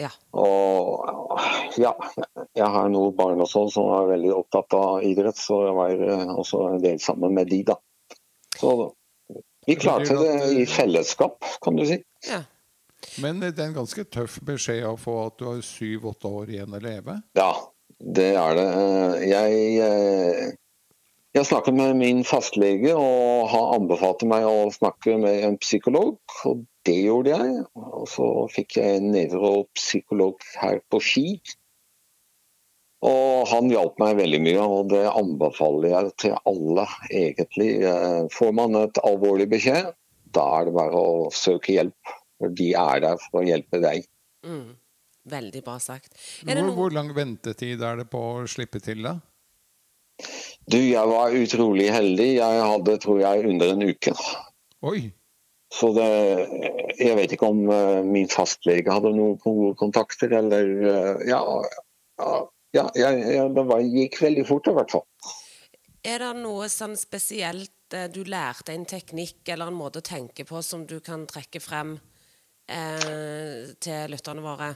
Ja. 0.00 0.08
Og 0.32 1.36
ja, 1.76 1.92
jeg 2.56 2.68
har 2.76 2.88
noen 2.92 3.12
barn 3.16 3.42
også 3.44 3.66
som 3.74 3.90
er 3.98 4.08
veldig 4.14 4.32
opptatt 4.34 4.76
av 4.78 5.02
idrett, 5.04 5.36
så 5.36 5.58
jeg 5.66 5.76
var 5.76 6.04
eh, 6.08 6.32
også 6.32 6.62
en 6.70 6.82
del 6.84 7.00
sammen 7.02 7.34
med 7.36 7.50
de, 7.52 7.60
da. 7.68 7.76
Så 8.56 8.72
vi 9.66 9.76
klarte 9.78 10.16
det 10.18 10.32
i 10.58 10.64
fellesskap, 10.66 11.38
kan 11.62 11.76
du 11.78 11.84
si. 11.88 12.00
ja. 12.30 12.42
Men 13.18 13.40
det 13.42 13.56
er 13.58 13.64
en 13.66 13.74
ganske 13.80 14.04
tøff 14.14 14.36
beskjed 14.46 14.84
å 14.86 14.94
få 14.96 15.16
at 15.24 15.34
du 15.40 15.48
har 15.48 15.56
syv-åtte 15.66 16.30
år 16.30 16.52
igjen 16.54 16.76
å 16.76 16.78
leve. 16.80 17.16
Ja, 17.34 17.50
det 17.98 18.28
er 18.38 18.54
det. 18.56 18.66
Eh, 18.78 19.24
Jeg, 19.26 19.56
eh, 19.82 20.52
jeg 21.32 21.48
snakket 21.48 21.76
med 21.78 21.96
min 21.96 22.20
fastlege, 22.28 22.92
og 22.92 23.48
han 23.48 23.70
anbefalte 23.78 24.28
meg 24.28 24.44
å 24.44 24.68
snakke 24.74 25.16
med 25.20 25.46
en 25.46 25.56
psykolog. 25.62 26.18
Og 26.48 26.66
det 26.84 26.98
gjorde 27.06 27.32
jeg. 27.32 27.64
Og 27.78 28.04
så 28.10 28.28
fikk 28.52 28.76
jeg 28.76 28.98
en 28.98 29.10
nevropsykolog 29.14 30.44
her 30.60 30.82
på 30.92 31.00
Ski. 31.00 31.26
Og 33.02 33.48
han 33.50 33.70
hjalp 33.72 33.96
meg 33.98 34.20
veldig 34.20 34.42
mye, 34.44 34.66
og 34.76 34.92
det 34.92 35.06
anbefaler 35.10 35.88
jeg 35.90 36.12
til 36.22 36.36
alle, 36.46 36.84
egentlig. 37.10 37.70
Eh, 37.88 38.20
Får 38.30 38.52
man 38.54 38.78
et 38.78 39.00
alvorlig 39.02 39.48
beskjed, 39.50 39.90
da 40.36 40.44
er 40.60 40.68
det 40.68 40.76
bare 40.76 41.00
å 41.00 41.26
søke 41.34 41.74
hjelp. 41.74 42.14
For 42.38 42.54
de 42.60 42.70
er 42.78 43.02
der 43.02 43.18
for 43.24 43.40
å 43.40 43.46
hjelpe 43.46 43.80
deg. 43.82 44.06
Mm. 44.46 44.76
Veldig 45.32 45.64
bra 45.64 45.76
sagt. 45.82 46.14
Er 46.44 46.54
det 46.54 46.62
Hvor, 46.62 46.68
noe 46.68 46.78
hvor 46.78 46.94
lang 46.94 47.10
ventetid 47.14 47.82
er 47.82 48.02
det 48.02 48.08
på 48.10 48.20
å 48.20 48.48
slippe 48.50 48.82
til, 48.82 49.02
da? 49.06 49.16
Du, 50.70 50.78
jeg 50.78 51.08
var 51.10 51.34
utrolig 51.34 51.88
heldig. 51.90 52.28
Jeg 52.38 52.62
hadde, 52.62 52.96
tror 53.02 53.18
jeg, 53.22 53.46
under 53.50 53.74
en 53.74 53.84
uke. 53.90 54.14
Oi. 54.86 55.00
Så 55.72 55.88
det 55.96 56.08
Jeg 57.00 57.16
vet 57.16 57.32
ikke 57.32 57.48
om 57.48 57.64
eh, 57.72 58.02
min 58.04 58.28
fastlege 58.28 58.92
hadde 58.92 59.14
noen 59.16 59.38
gode 59.40 59.72
kontakter, 59.80 60.34
eller 60.42 60.68
eh, 60.90 61.22
Ja, 61.30 61.40
ja, 62.20 62.32
ja 62.76 62.84
jeg, 62.98 63.46
det 63.56 63.64
var, 63.70 63.80
gikk 63.80 64.20
veldig 64.22 64.44
fort, 64.48 64.68
i 64.68 64.76
hvert 64.76 64.92
fall. 64.92 65.06
Er 66.04 66.18
det 66.18 66.32
noe 66.42 66.68
sånn 66.70 66.96
spesielt 67.00 67.96
eh, 67.96 68.10
du 68.12 68.20
lærte, 68.28 68.74
en 68.74 68.86
teknikk 68.88 69.48
eller 69.54 69.72
en 69.72 69.78
måte 69.78 70.02
å 70.02 70.06
tenke 70.06 70.44
på 70.44 70.62
som 70.66 70.84
du 70.86 70.98
kan 71.00 71.24
trekke 71.30 71.62
frem 71.62 71.96
eh, 72.68 73.72
til 73.80 74.12
lytterne 74.12 74.44
våre? 74.44 74.74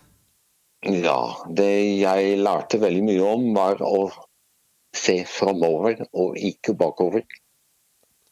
Ja, 0.86 1.20
det 1.50 1.72
jeg 2.00 2.38
lærte 2.40 2.80
veldig 2.80 3.04
mye 3.04 3.28
om, 3.36 3.46
var 3.56 3.82
å 3.84 4.08
se 4.98 5.20
framover 5.28 6.04
og 6.12 6.38
ikke 6.38 6.74
bakover. 6.78 7.26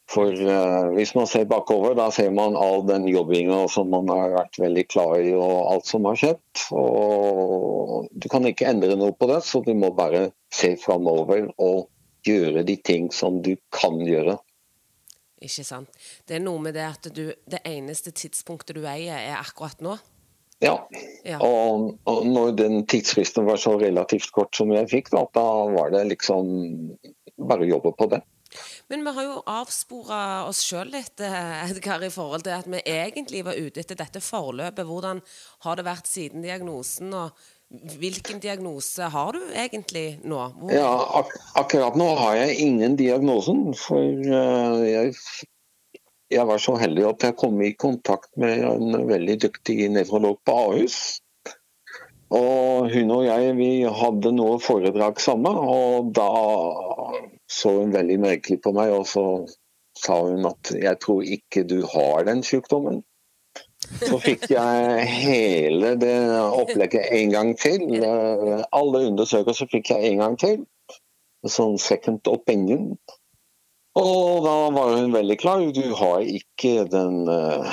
For 0.09 0.29
uh, 0.29 0.93
hvis 0.93 1.15
man 1.17 1.25
ser 1.25 1.47
bakover, 1.49 1.95
da 1.97 2.11
ser 2.13 2.29
man 2.33 2.57
all 2.59 2.83
den 2.85 3.07
jobbinga 3.09 3.63
som 3.73 3.89
man 3.89 4.09
har 4.11 4.35
vært 4.35 4.59
veldig 4.61 4.83
klar 4.85 5.15
i, 5.17 5.31
og 5.33 5.71
alt 5.71 5.89
som 5.89 6.05
har 6.05 6.19
skjedd. 6.21 6.65
Og 6.77 8.11
du 8.13 8.29
kan 8.29 8.45
ikke 8.45 8.69
endre 8.69 8.97
noe 8.99 9.15
på 9.17 9.29
det, 9.31 9.41
så 9.47 9.63
du 9.65 9.73
må 9.73 9.89
bare 9.97 10.27
se 10.53 10.75
framover 10.81 11.49
og 11.57 11.87
gjøre 12.25 12.65
de 12.67 12.77
ting 12.85 13.09
som 13.13 13.41
du 13.45 13.55
kan 13.73 13.97
gjøre. 14.05 14.37
Ikke 15.45 15.65
sant? 15.65 15.89
Det 16.25 16.37
er 16.37 16.45
noe 16.45 16.61
med 16.61 16.77
det 16.77 16.85
at 16.85 17.09
du, 17.13 17.25
det 17.33 17.61
eneste 17.67 18.13
tidspunktet 18.15 18.77
du 18.77 18.85
eier, 18.87 19.17
er 19.17 19.41
akkurat 19.41 19.81
nå. 19.83 19.97
Ja. 20.63 20.75
Ja. 21.27 21.39
Og, 21.43 21.97
og 22.07 22.27
når 22.27 22.55
den 22.59 22.85
tidsfristen 22.89 23.47
var 23.47 23.59
så 23.61 23.75
relativt 23.81 24.31
kort 24.35 24.55
som 24.55 24.71
jeg 24.73 24.89
fikk, 24.91 25.11
da, 25.13 25.25
da 25.35 25.47
var 25.73 25.91
det 25.93 26.05
liksom 26.13 26.95
bare 27.35 27.65
å 27.65 27.71
jobbe 27.75 27.91
på 27.99 28.09
det. 28.13 28.21
Men 28.87 29.03
vi 29.03 29.11
har 29.17 29.25
jo 29.25 29.41
avspora 29.51 30.19
oss 30.47 30.61
sjøl 30.63 30.93
litt, 30.93 31.19
eh, 31.19 31.65
Edgar, 31.65 32.03
i 32.05 32.11
forhold 32.13 32.45
til 32.45 32.55
at 32.55 32.69
vi 32.69 32.79
egentlig 32.85 33.43
var 33.47 33.57
ute 33.57 33.81
etter 33.81 33.99
dette 33.99 34.21
forløpet. 34.23 34.85
Hvordan 34.87 35.21
har 35.65 35.79
det 35.79 35.87
vært 35.87 36.07
siden 36.07 36.45
diagnosen, 36.45 37.11
og 37.17 37.35
hvilken 37.99 38.39
diagnose 38.43 39.09
har 39.11 39.35
du 39.35 39.41
egentlig 39.51 40.05
nå? 40.23 40.39
Hvor, 40.59 40.71
Ja, 40.71 40.93
ak 41.19 41.33
akkurat 41.65 41.97
nå 41.99 42.11
har 42.21 42.37
jeg 42.43 42.59
ingen 42.67 42.95
diagnosen, 42.99 43.73
for 43.73 44.05
eh, 44.05 44.85
jeg, 44.91 45.17
jeg 46.33 46.47
var 46.49 46.61
så 46.61 46.75
heldig 46.79 47.05
at 47.09 47.27
jeg 47.27 47.37
kom 47.39 47.59
i 47.61 47.75
kontakt 47.77 48.31
med 48.41 48.63
en 48.65 49.07
veldig 49.09 49.37
dyktig 49.45 49.89
nevrolog 49.93 50.39
på 50.45 50.57
Ahus. 50.63 50.97
Og 52.33 52.89
hun 52.91 53.11
og 53.13 53.25
jeg 53.27 53.53
vi 53.59 53.69
hadde 53.85 54.31
noe 54.33 54.57
foredrag 54.63 55.21
sammen, 55.21 55.55
og 55.55 56.09
da 56.17 56.29
så 57.51 57.75
hun 57.77 57.93
veldig 57.93 58.17
merkelig 58.23 58.59
på 58.63 58.73
meg, 58.75 58.93
og 58.95 59.05
så 59.07 59.25
sa 59.95 60.17
hun 60.25 60.47
at 60.49 60.73
jeg 60.73 60.99
tror 61.03 61.21
ikke 61.37 61.63
du 61.69 61.81
har 61.93 62.25
den 62.27 62.41
sykdommen. 62.43 63.03
Så 64.01 64.17
fikk 64.17 64.47
jeg 64.49 65.05
hele 65.05 65.93
det 66.01 66.15
opplegget 66.41 67.11
en 67.13 67.35
gang 67.35 67.51
til. 67.59 68.01
Alle 68.73 69.03
undersøkelser 69.11 69.69
fikk 69.71 69.93
jeg 69.93 70.09
en 70.09 70.23
gang 70.23 70.39
til. 70.41 70.63
Sånn 71.45 71.77
second 71.77 72.25
opinion. 72.31 72.95
Og 73.95 74.43
da 74.43 74.53
var 74.75 74.95
hun 74.97 75.13
veldig 75.15 75.37
klar. 75.39 75.61
Du 75.71 75.83
har 75.95 76.23
ikke 76.27 76.83
den 76.91 77.21
uh, 77.31 77.69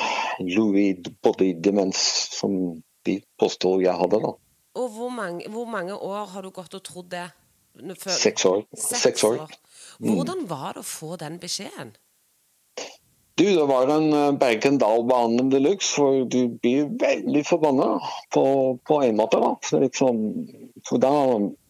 Louis 0.47 1.01
body 1.25 1.53
demens 1.65 1.99
som 2.39 2.55
de 3.07 3.17
påstår 3.43 3.83
jeg 3.83 3.97
hadde, 3.99 4.21
da. 4.23 4.31
Og 4.79 4.87
hvor 4.95 5.11
mange, 5.13 5.49
hvor 5.53 5.67
mange 5.69 5.97
år 5.99 6.31
har 6.33 6.47
du 6.47 6.53
gått 6.55 6.75
og 6.79 6.85
trodd 6.87 7.11
det? 7.13 7.27
Før- 7.99 8.15
Seks 8.15 8.45
år. 8.47 8.63
Seks 8.77 9.25
år. 9.25 9.43
Mm. 9.99 10.15
Hvordan 10.15 10.47
var 10.49 10.77
det 10.77 10.85
å 10.85 10.89
få 10.89 11.17
den 11.21 11.39
beskjeden? 11.43 11.91
Du, 13.41 13.47
det 13.49 13.65
var 13.67 13.89
en 13.91 14.11
eh, 14.13 14.31
berg-and-dal-bane 14.39 15.47
de 15.51 15.59
luxe, 15.65 15.89
for 15.97 16.23
du 16.29 16.53
blir 16.63 16.91
veldig 17.01 17.43
forbanna 17.49 17.97
på, 18.35 18.43
på 18.87 18.99
en 19.07 19.17
måte. 19.19 19.41
da. 19.41 19.55
Så 19.65 19.81
liksom, 19.83 20.21
for 20.87 21.01
da 21.03 21.13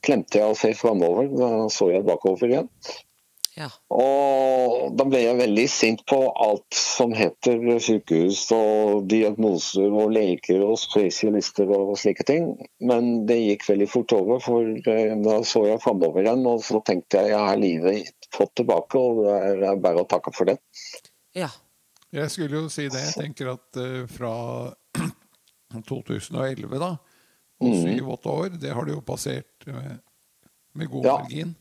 klemte 0.04 0.40
jeg 0.42 0.50
å 0.52 0.58
se 0.58 0.72
framover, 0.76 1.30
da 1.38 1.50
så 1.72 1.88
jeg 1.94 2.04
bakover 2.08 2.50
igjen. 2.50 2.68
Ja. 3.58 3.66
Og 3.92 4.94
da 4.96 5.04
ble 5.04 5.18
jeg 5.20 5.36
veldig 5.36 5.64
sint 5.68 6.00
på 6.08 6.18
alt 6.40 6.72
som 6.72 7.12
heter 7.12 7.58
sykehus 7.84 8.46
og 8.56 9.02
diagnoser 9.10 9.92
og 9.92 10.14
leger 10.14 10.62
og 10.64 10.78
spesialister 10.80 11.68
og 11.76 11.92
slike 12.00 12.24
ting. 12.24 12.46
Men 12.80 13.26
det 13.28 13.36
gikk 13.42 13.66
veldig 13.68 13.88
fort 13.92 14.14
over, 14.16 14.40
for 14.40 14.64
eh, 14.64 15.12
da 15.20 15.36
så 15.44 15.66
jeg 15.68 15.82
framover 15.84 16.24
igjen. 16.24 16.46
Og 16.48 16.64
så 16.64 16.80
tenkte 16.88 17.20
jeg 17.20 17.34
jeg 17.34 17.44
har 17.50 17.60
livet 17.60 18.08
fått 18.32 18.54
tilbake, 18.62 18.96
og 18.96 19.20
det 19.60 19.68
er 19.68 19.82
bare 19.84 20.00
å 20.00 20.08
takke 20.08 20.32
for 20.32 20.48
det. 20.48 20.56
ja. 21.36 21.50
Jeg 22.12 22.28
skulle 22.28 22.58
jo 22.58 22.68
si 22.68 22.88
det. 22.92 23.00
Jeg 23.06 23.14
tenker 23.16 23.54
at 23.54 23.76
eh, 23.80 24.02
fra 24.12 24.32
2011, 25.88 26.78
da, 26.80 26.90
og 27.62 27.68
Mm. 27.68 27.78
syv-åtte 27.84 28.28
år, 28.28 28.48
det 28.60 28.72
har 28.74 28.84
du 28.84 28.92
jo 28.96 29.00
passert 29.06 29.66
med, 29.68 30.00
med 30.74 30.90
god 30.90 31.04
Ja. 31.06 31.16
margin. 31.22 31.54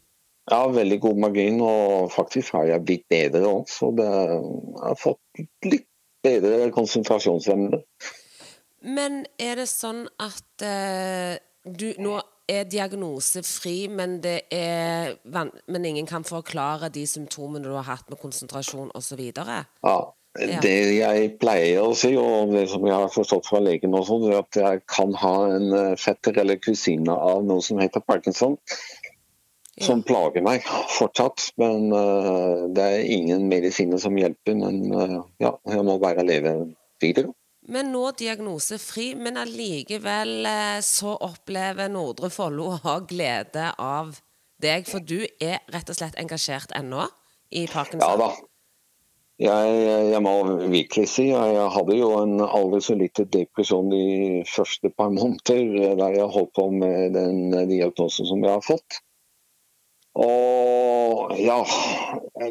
Ja, 0.51 0.65
veldig 0.67 0.98
god 1.00 1.22
margin, 1.24 1.62
og 1.63 2.12
faktisk 2.12 2.58
har 2.58 2.67
jeg 2.67 2.84
blitt 2.84 3.05
bedre 3.12 3.46
òg. 3.48 3.70
Så 3.72 3.93
det, 3.96 4.08
jeg 4.10 4.84
har 4.84 5.00
fått 5.00 5.46
litt 5.63 5.88
bedre 6.25 6.67
konsentrasjonsevne. 6.75 7.79
Men 8.81 9.24
er 9.39 9.62
det 9.62 9.70
sånn 9.70 10.03
at 10.22 10.65
eh, 10.65 11.39
du 11.63 11.91
nå 12.01 12.17
er 12.51 12.65
diagnosefri, 12.67 13.86
men, 13.93 14.17
det 14.24 14.41
er, 14.51 15.13
men 15.24 15.86
ingen 15.86 16.10
kan 16.10 16.25
forklare 16.27 16.89
de 16.91 17.05
symptomene 17.08 17.63
du 17.63 17.75
har 17.77 17.88
hatt 17.88 18.10
med 18.12 18.20
konsentrasjon 18.20 18.91
osv.? 18.98 19.22
Ja. 19.31 19.62
Ja. 20.39 20.62
Det 20.63 20.75
jeg 20.96 21.31
pleier 21.41 21.84
å 21.84 21.96
si, 21.98 22.13
og 22.15 22.53
det 22.55 22.70
som 22.72 22.86
jeg 22.88 22.96
har 22.96 23.10
forstått 23.12 23.50
fra 23.50 23.60
legen 23.60 23.96
også, 23.98 24.22
det 24.24 24.29
er 24.31 24.38
at 24.39 24.60
jeg 24.62 24.84
kan 24.88 25.12
ha 25.20 25.34
en 25.58 25.74
eh, 25.75 25.98
fetter 26.00 26.39
eller 26.39 26.60
kusine 26.63 27.12
av 27.12 27.43
noe 27.43 27.60
som 27.65 27.81
heter 27.84 28.03
parkinson, 28.08 28.55
som 29.83 30.03
plager 30.05 30.43
meg 30.45 30.65
fortsatt. 30.95 31.51
Men 31.61 31.91
uh, 31.93 32.67
det 32.73 32.88
er 32.88 33.11
ingen 33.17 33.47
medisiner 33.51 34.01
som 34.01 34.17
hjelper. 34.19 34.57
Men 34.57 34.81
uh, 34.93 35.19
ja, 35.41 35.55
jeg 35.69 35.85
må 35.88 35.97
bare 36.01 36.25
leve 36.27 36.55
videre. 37.01 37.33
Men 37.71 37.91
nå 37.93 38.07
diagnosefri, 38.17 39.11
men 39.15 39.38
allikevel 39.38 40.47
eh, 40.50 40.79
så 40.81 41.13
opplever 41.21 41.91
Nordre 41.93 42.31
Follo 42.33 42.71
å 42.71 42.79
ha 42.81 42.95
glede 43.05 43.67
av 43.77 44.15
deg, 44.61 44.88
for 44.89 45.03
du 45.05 45.19
er 45.38 45.61
rett 45.73 45.91
og 45.93 45.97
slett 45.97 46.17
engasjert 46.21 46.73
ennå 46.77 47.05
i 47.53 47.67
Parkinson? 47.69 48.01
Ja 48.01 48.17
da. 48.17 48.31
Jeg, 49.41 49.77
jeg 50.11 50.21
må 50.21 50.33
virkelig 50.69 51.07
si 51.09 51.27
jeg, 51.31 51.53
jeg 51.55 51.69
hadde 51.73 51.95
jo 51.97 52.09
en 52.19 52.43
aldri 52.45 52.81
så 52.85 52.93
lite 52.97 53.25
depresjon 53.29 53.89
de 53.89 54.41
første 54.45 54.91
par 54.93 55.09
måneder 55.13 55.95
der 55.97 56.17
jeg 56.19 56.33
holdt 56.35 56.51
på 56.57 56.67
med 56.75 57.15
den 57.17 57.50
diagnosen 57.69 58.29
som 58.29 58.43
jeg 58.45 58.53
har 58.53 58.65
fått. 58.65 59.00
Og 60.20 61.32
ja, 61.39 61.62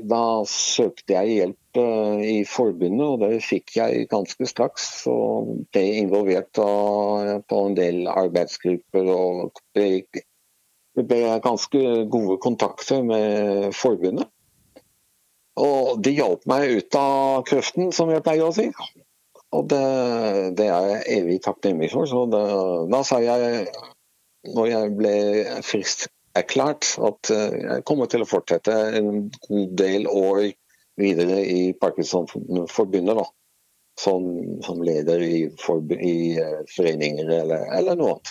da 0.08 0.22
søkte 0.48 1.12
jeg 1.18 1.34
hjelp 1.34 1.80
eh, 1.82 2.22
i 2.24 2.38
forbundet, 2.48 3.04
og 3.04 3.20
det 3.20 3.42
fikk 3.44 3.76
jeg 3.76 4.08
ganske 4.12 4.48
straks. 4.48 4.88
Og 5.12 5.52
ble 5.74 5.84
involvert 6.00 6.56
på 6.56 7.62
en 7.66 7.76
del 7.76 8.08
arbeidsgrupper 8.08 9.12
og 9.12 9.60
det 9.76 11.06
ble 11.06 11.20
ganske 11.44 11.82
gode 12.10 12.38
kontakter 12.42 13.04
med 13.06 13.70
forbundet. 13.76 14.28
Og 15.60 16.00
de 16.02 16.14
hjalp 16.16 16.46
meg 16.48 16.78
ut 16.78 16.96
av 16.98 17.44
krøften, 17.48 17.92
som 17.92 18.10
jeg 18.12 18.24
pleier 18.24 18.48
å 18.48 18.54
si. 18.54 18.70
Og 19.56 19.66
det, 19.70 19.84
det 20.58 20.68
er 20.70 20.88
jeg 20.92 21.20
evig 21.20 21.40
takknemlig 21.44 21.90
for. 21.92 22.08
Så 22.08 22.24
det, 22.30 22.42
da 22.92 23.02
sa 23.06 23.18
jeg, 23.22 23.66
når 24.54 24.70
jeg 24.70 24.92
ble 24.98 25.14
friskerklært, 26.34 26.98
at 26.98 27.30
eh, 27.30 27.58
jeg 27.60 27.84
kommer 27.84 28.06
til 28.06 28.22
å 28.22 28.28
fortsette 28.28 28.72
en 28.72 29.30
god 29.48 29.76
del 29.76 30.06
år 30.06 30.52
videre 30.96 31.44
i 31.44 31.72
Parkinsonforbundet. 31.80 33.26
Som, 34.00 34.60
som 34.64 34.80
leder 34.80 35.20
i, 35.20 35.50
forb 35.60 35.92
i 35.92 36.38
eh, 36.38 36.62
foreninger 36.74 37.28
eller, 37.28 37.66
eller 37.76 37.96
noe 37.98 38.14
annet. 38.14 38.30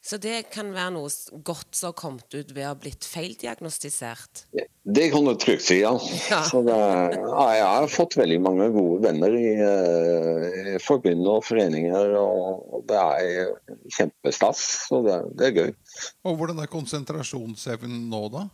Så 0.00 0.16
det 0.16 0.46
kan 0.48 0.70
være 0.72 0.94
noe 0.94 1.10
godt 1.44 1.76
som 1.76 1.90
har 1.90 1.96
kommet 1.98 2.32
ut 2.32 2.54
ved 2.56 2.64
å 2.64 2.70
ha 2.70 2.76
blitt 2.78 3.04
feildiagnostisert? 3.04 4.46
Det 4.50 5.08
kan 5.12 5.26
du 5.28 5.34
trygt 5.36 5.66
si, 5.66 5.82
ja. 5.82 5.92
Ja. 6.30 6.38
Så 6.48 6.62
det, 6.64 6.76
ja. 7.18 7.42
Jeg 7.52 7.66
har 7.68 7.90
fått 7.92 8.16
veldig 8.16 8.38
mange 8.40 8.70
gode 8.72 9.02
venner 9.04 9.36
i, 9.36 9.50
eh, 9.60 10.72
i 10.74 10.78
forbund 10.80 11.28
og 11.28 11.44
foreninger, 11.44 12.14
og, 12.16 12.64
og 12.78 12.86
det 12.88 13.02
er 13.02 13.52
kjempestas. 13.98 14.64
Så 14.88 15.02
det, 15.04 15.18
det 15.36 15.50
er 15.50 15.58
gøy. 15.58 15.76
Og 16.24 16.40
hvordan 16.40 16.64
er 16.64 16.72
konsentrasjonsevnen 16.72 18.08
nå, 18.08 18.24
da? 18.32 18.46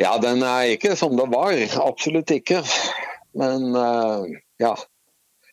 Ja, 0.00 0.14
den 0.22 0.46
er 0.46 0.70
ikke 0.78 0.94
som 0.96 1.18
det 1.18 1.26
var. 1.34 1.58
Absolutt 1.82 2.30
ikke. 2.38 2.62
Men 3.36 3.74
eh, 3.74 4.38
ja. 4.62 4.76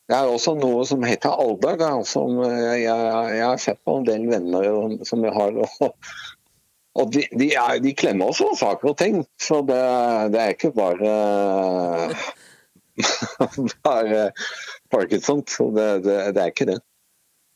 Det 0.08 0.16
er 0.16 0.30
også 0.32 0.54
noe 0.56 0.86
som 0.88 1.04
heter 1.04 1.36
alder, 1.36 1.82
som 2.08 2.40
jeg, 2.40 2.82
jeg, 2.86 3.44
har 3.44 3.60
sett 3.60 3.80
på 3.84 3.98
en 3.98 4.06
del 4.08 4.24
venner 4.30 4.96
som 5.04 5.24
jeg 5.26 5.34
har. 5.36 5.58
Og, 5.84 6.12
og 6.96 7.12
de, 7.12 7.26
de, 7.36 7.50
er, 7.52 7.76
de 7.84 7.92
klemmer 7.92 8.32
også 8.32 8.54
saker 8.56 8.94
og 8.94 8.96
ting, 9.00 9.20
så 9.36 9.60
det, 9.68 9.80
det 10.32 10.40
er 10.40 10.54
ikke 10.56 10.72
bare 10.76 11.12
bare 13.86 14.30
parkinson. 14.90 15.44
Så 15.46 15.68
det, 15.76 15.90
det, 16.08 16.16
det 16.34 16.42
er 16.42 16.54
ikke 16.54 16.70
det. 16.72 16.80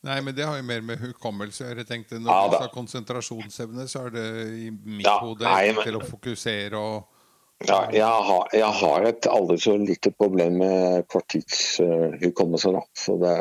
Nei, 0.02 0.18
men 0.20 0.34
det 0.34 0.44
har 0.44 0.58
jo 0.58 0.66
mer 0.66 0.82
med 0.84 0.98
hukommelse 0.98 1.64
å 1.64 1.70
gjøre. 1.70 1.86
Tenkte 1.86 2.18
Når 2.18 2.34
Ja, 2.34 2.46
du 2.50 2.56
har 2.58 2.70
konsentrasjonsevne, 2.74 3.86
så 3.88 4.08
er 4.08 4.16
det 4.16 4.28
i 4.58 4.70
mitt 4.74 5.06
Ja, 5.06 5.20
hode 5.22 5.56
til 5.84 5.98
å 5.98 6.04
fokusere 6.04 6.78
og 6.78 7.11
Ja, 7.68 7.78
jeg, 7.94 8.04
har, 8.28 8.48
jeg 8.56 8.70
har 8.78 9.04
et 9.08 9.26
aldri 9.30 9.56
så 9.60 9.74
lite 9.80 10.10
problem 10.14 10.58
med 10.62 11.06
korttidshukommelse, 11.12 12.72
Uh, 12.72 12.82
Så 12.98 13.16
det, 13.20 13.32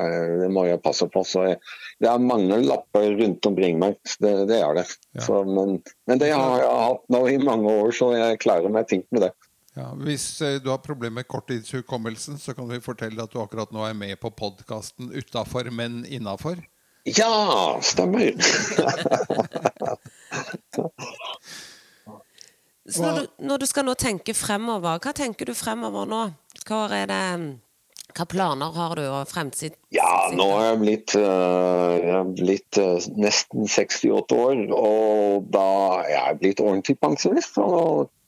det 0.41 0.49
må 0.53 0.65
jeg 0.67 0.81
passe 0.83 1.07
på. 1.11 1.23
Så 1.27 1.43
jeg, 1.47 1.59
det 2.01 2.09
er 2.09 2.23
mange 2.23 2.59
lapper 2.63 3.15
rundt 3.19 3.45
omkring 3.45 3.79
meg, 3.81 3.97
det, 4.23 4.33
det 4.49 4.59
er 4.61 4.73
det. 4.81 4.87
Ja. 5.17 5.23
Så, 5.25 5.43
men, 5.47 5.79
men 6.09 6.21
det 6.21 6.31
har 6.33 6.59
jeg 6.61 6.83
hatt 6.87 7.07
nå 7.13 7.21
i 7.29 7.37
mange 7.41 7.71
år, 7.83 7.95
så 7.95 8.11
jeg 8.15 8.41
klarer 8.43 8.73
meg 8.73 8.89
fint 8.91 9.07
med 9.11 9.27
det. 9.27 9.31
ja, 9.77 9.89
Hvis 10.01 10.27
eh, 10.41 10.59
du 10.63 10.69
har 10.73 10.83
problemer 10.83 11.21
med 11.21 11.29
korttidshukommelsen, 11.31 12.37
så 12.41 12.55
kan 12.57 12.69
vi 12.71 12.81
fortelle 12.83 13.23
at 13.23 13.33
du 13.33 13.41
akkurat 13.41 13.73
nå 13.73 13.85
er 13.87 13.97
med 13.97 14.15
på 14.21 14.29
podkasten 14.29 15.11
'Utafor, 15.11 15.71
men 15.71 16.05
innafor'. 16.05 16.61
Ja, 17.05 17.79
stemmer! 17.81 18.37
Så 22.91 23.03
når 23.05 23.17
du, 23.17 23.27
når 23.47 23.61
du 23.61 23.67
skal 23.69 23.85
nå 23.87 23.95
tenke 23.99 24.35
fremover, 24.35 24.99
hva 25.01 25.13
tenker 25.15 25.47
du 25.47 25.55
fremover 25.55 26.09
nå? 26.09 26.21
Hva, 26.67 26.79
er 26.93 27.07
det, 27.09 27.21
hvilke 28.11 28.25
planer 28.33 28.73
har 28.75 28.95
du, 28.99 29.03
og 29.07 29.29
fremtid? 29.31 29.77
Ja, 29.95 30.27
nå 30.35 30.47
er 30.57 30.65
jeg 30.65 30.79
blitt, 30.81 31.15
øh, 31.15 31.93
jeg 32.01 32.17
er 32.17 32.33
blitt 32.35 32.81
øh, 32.81 32.97
nesten 33.23 33.67
68 33.67 34.35
år, 34.35 34.65
og 34.75 35.47
da 35.53 35.67
er 36.03 36.11
jeg 36.17 36.41
blitt 36.41 36.63
ordentlig 36.63 36.97
pensjonist. 36.99 37.57
Og 37.61 37.71
nå 37.71 37.85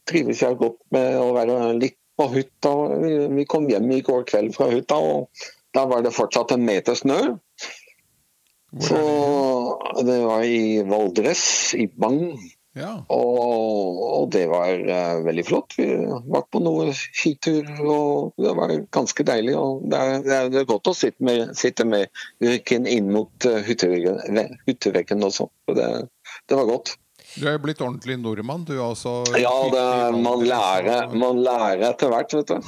trives 0.09 0.43
jeg 0.43 0.59
godt 0.59 0.79
med 0.95 1.19
å 1.19 1.29
være 1.35 1.59
litt 1.79 1.99
på 2.19 2.29
hytta. 2.31 2.73
Vi, 3.03 3.13
vi 3.35 3.47
kom 3.49 3.67
hjem 3.71 3.91
i 3.91 4.01
går 4.05 4.25
kveld 4.31 4.55
fra 4.55 4.69
hytta, 4.71 4.99
og 4.99 5.45
da 5.75 5.85
var 5.89 6.03
det 6.05 6.15
fortsatt 6.15 6.55
en 6.55 6.65
meter 6.67 6.95
snø. 6.97 7.21
Så 8.81 8.99
det? 9.99 10.05
det 10.07 10.19
var 10.23 10.47
i 10.47 10.81
Valdres, 10.87 11.45
i 11.77 11.87
Bang. 11.91 12.37
Ja. 12.73 12.93
Og, 13.13 13.99
og 14.01 14.29
det 14.33 14.47
var 14.49 14.71
uh, 14.81 15.19
veldig 15.27 15.43
flott. 15.45 15.75
Vi 15.77 15.85
var 16.33 16.47
på 16.49 16.61
noen 16.63 16.89
skitur, 16.97 17.67
og 17.85 18.33
det 18.41 18.55
var 18.57 18.73
ganske 18.95 19.25
deilig. 19.27 19.53
Og 19.59 19.83
det, 19.91 19.99
er, 20.01 20.23
det 20.25 20.33
er- 20.39 20.49
det 20.53 20.61
er 20.63 20.69
godt 20.71 20.89
å 20.89 20.95
sitte 20.97 21.21
med, 21.27 21.53
sitte 21.59 21.85
med 21.85 22.09
ryggen 22.41 22.89
inn 22.89 23.11
mot 23.13 23.45
eh, 23.45 23.61
hytteveggen, 23.67 24.57
hytteveggen 24.65 25.21
også. 25.29 25.47
Og 25.69 25.77
det, 25.77 25.87
det 26.49 26.57
var 26.57 26.65
godt. 26.71 26.95
Du 27.33 27.47
er 27.49 27.55
jo 27.55 27.61
blitt 27.63 27.79
ordentlig 27.81 28.17
nordmann, 28.21 28.61
du 28.67 28.75
altså 28.83 29.23
Ja, 29.41 29.53
det, 29.73 29.85
man, 30.21 30.43
lærer, 30.45 31.07
man 31.17 31.39
lærer 31.41 31.87
etter 31.93 32.11
hvert, 32.13 32.33
vet 32.37 32.51
du. 32.51 32.59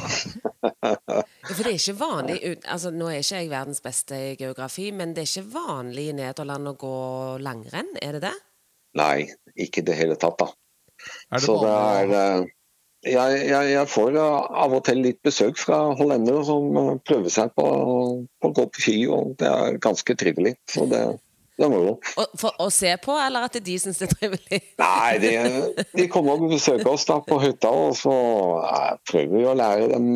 For 1.46 1.62
det 1.62 1.70
er 1.70 1.76
ikke 1.78 1.94
vanlig 2.00 2.40
altså 2.64 2.90
Nå 2.94 3.10
er 3.12 3.20
ikke 3.22 3.42
jeg 3.44 3.52
verdens 3.52 3.82
beste 3.86 4.18
i 4.18 4.34
geografi, 4.40 4.88
men 4.96 5.14
det 5.14 5.26
er 5.26 5.30
ikke 5.30 5.54
vanlig 5.54 6.08
i 6.10 6.16
Nederland 6.18 6.72
å 6.72 6.76
gå 6.82 6.94
langrenn, 7.46 7.92
er 8.02 8.18
det 8.18 8.24
det? 8.26 8.34
Nei, 8.96 9.28
ikke 9.56 9.84
i 9.84 9.88
det 9.90 9.98
hele 10.00 10.18
tatt, 10.20 10.40
da. 10.40 10.52
Er 11.32 11.40
det 11.40 11.46
Så 11.46 11.58
det 11.62 11.74
er 11.74 12.16
eh, 12.20 12.54
jeg, 13.06 13.42
jeg, 13.52 13.74
jeg 13.76 13.90
får 13.92 14.16
eh, 14.18 14.48
av 14.64 14.74
og 14.74 14.82
til 14.88 15.04
litt 15.06 15.20
besøk 15.26 15.60
fra 15.62 15.82
hollendere 16.00 16.42
som 16.48 16.72
eh, 16.80 16.96
prøver 17.06 17.34
seg 17.34 17.54
på, 17.58 17.68
på 18.42 18.52
å 18.52 18.56
gå 18.56 18.66
på 18.72 18.88
ski, 18.88 18.98
og 19.12 19.36
det 19.42 19.52
er 19.52 19.80
ganske 19.84 20.18
trivelig. 20.18 20.56
Så 20.72 20.88
det, 20.90 21.04
det 21.60 21.68
er 21.68 21.74
moro. 21.76 21.98
For 22.40 22.56
å 22.64 22.72
se 22.74 22.96
på, 23.04 23.20
eller 23.20 23.46
at 23.50 23.60
de 23.68 23.78
syns 23.82 24.02
det 24.02 24.10
er 24.10 24.16
trivelig? 24.16 24.62
Nei, 24.82 25.12
de, 25.22 25.34
de 25.94 26.10
kommer 26.12 26.40
og 26.40 26.56
besøker 26.56 26.96
oss 26.96 27.06
da 27.12 27.20
på 27.24 27.40
hytta, 27.44 27.70
og 27.70 27.96
så 28.00 28.16
prøver 29.12 29.36
vi 29.36 29.48
å 29.52 29.58
lære 29.60 29.92
dem 29.94 30.12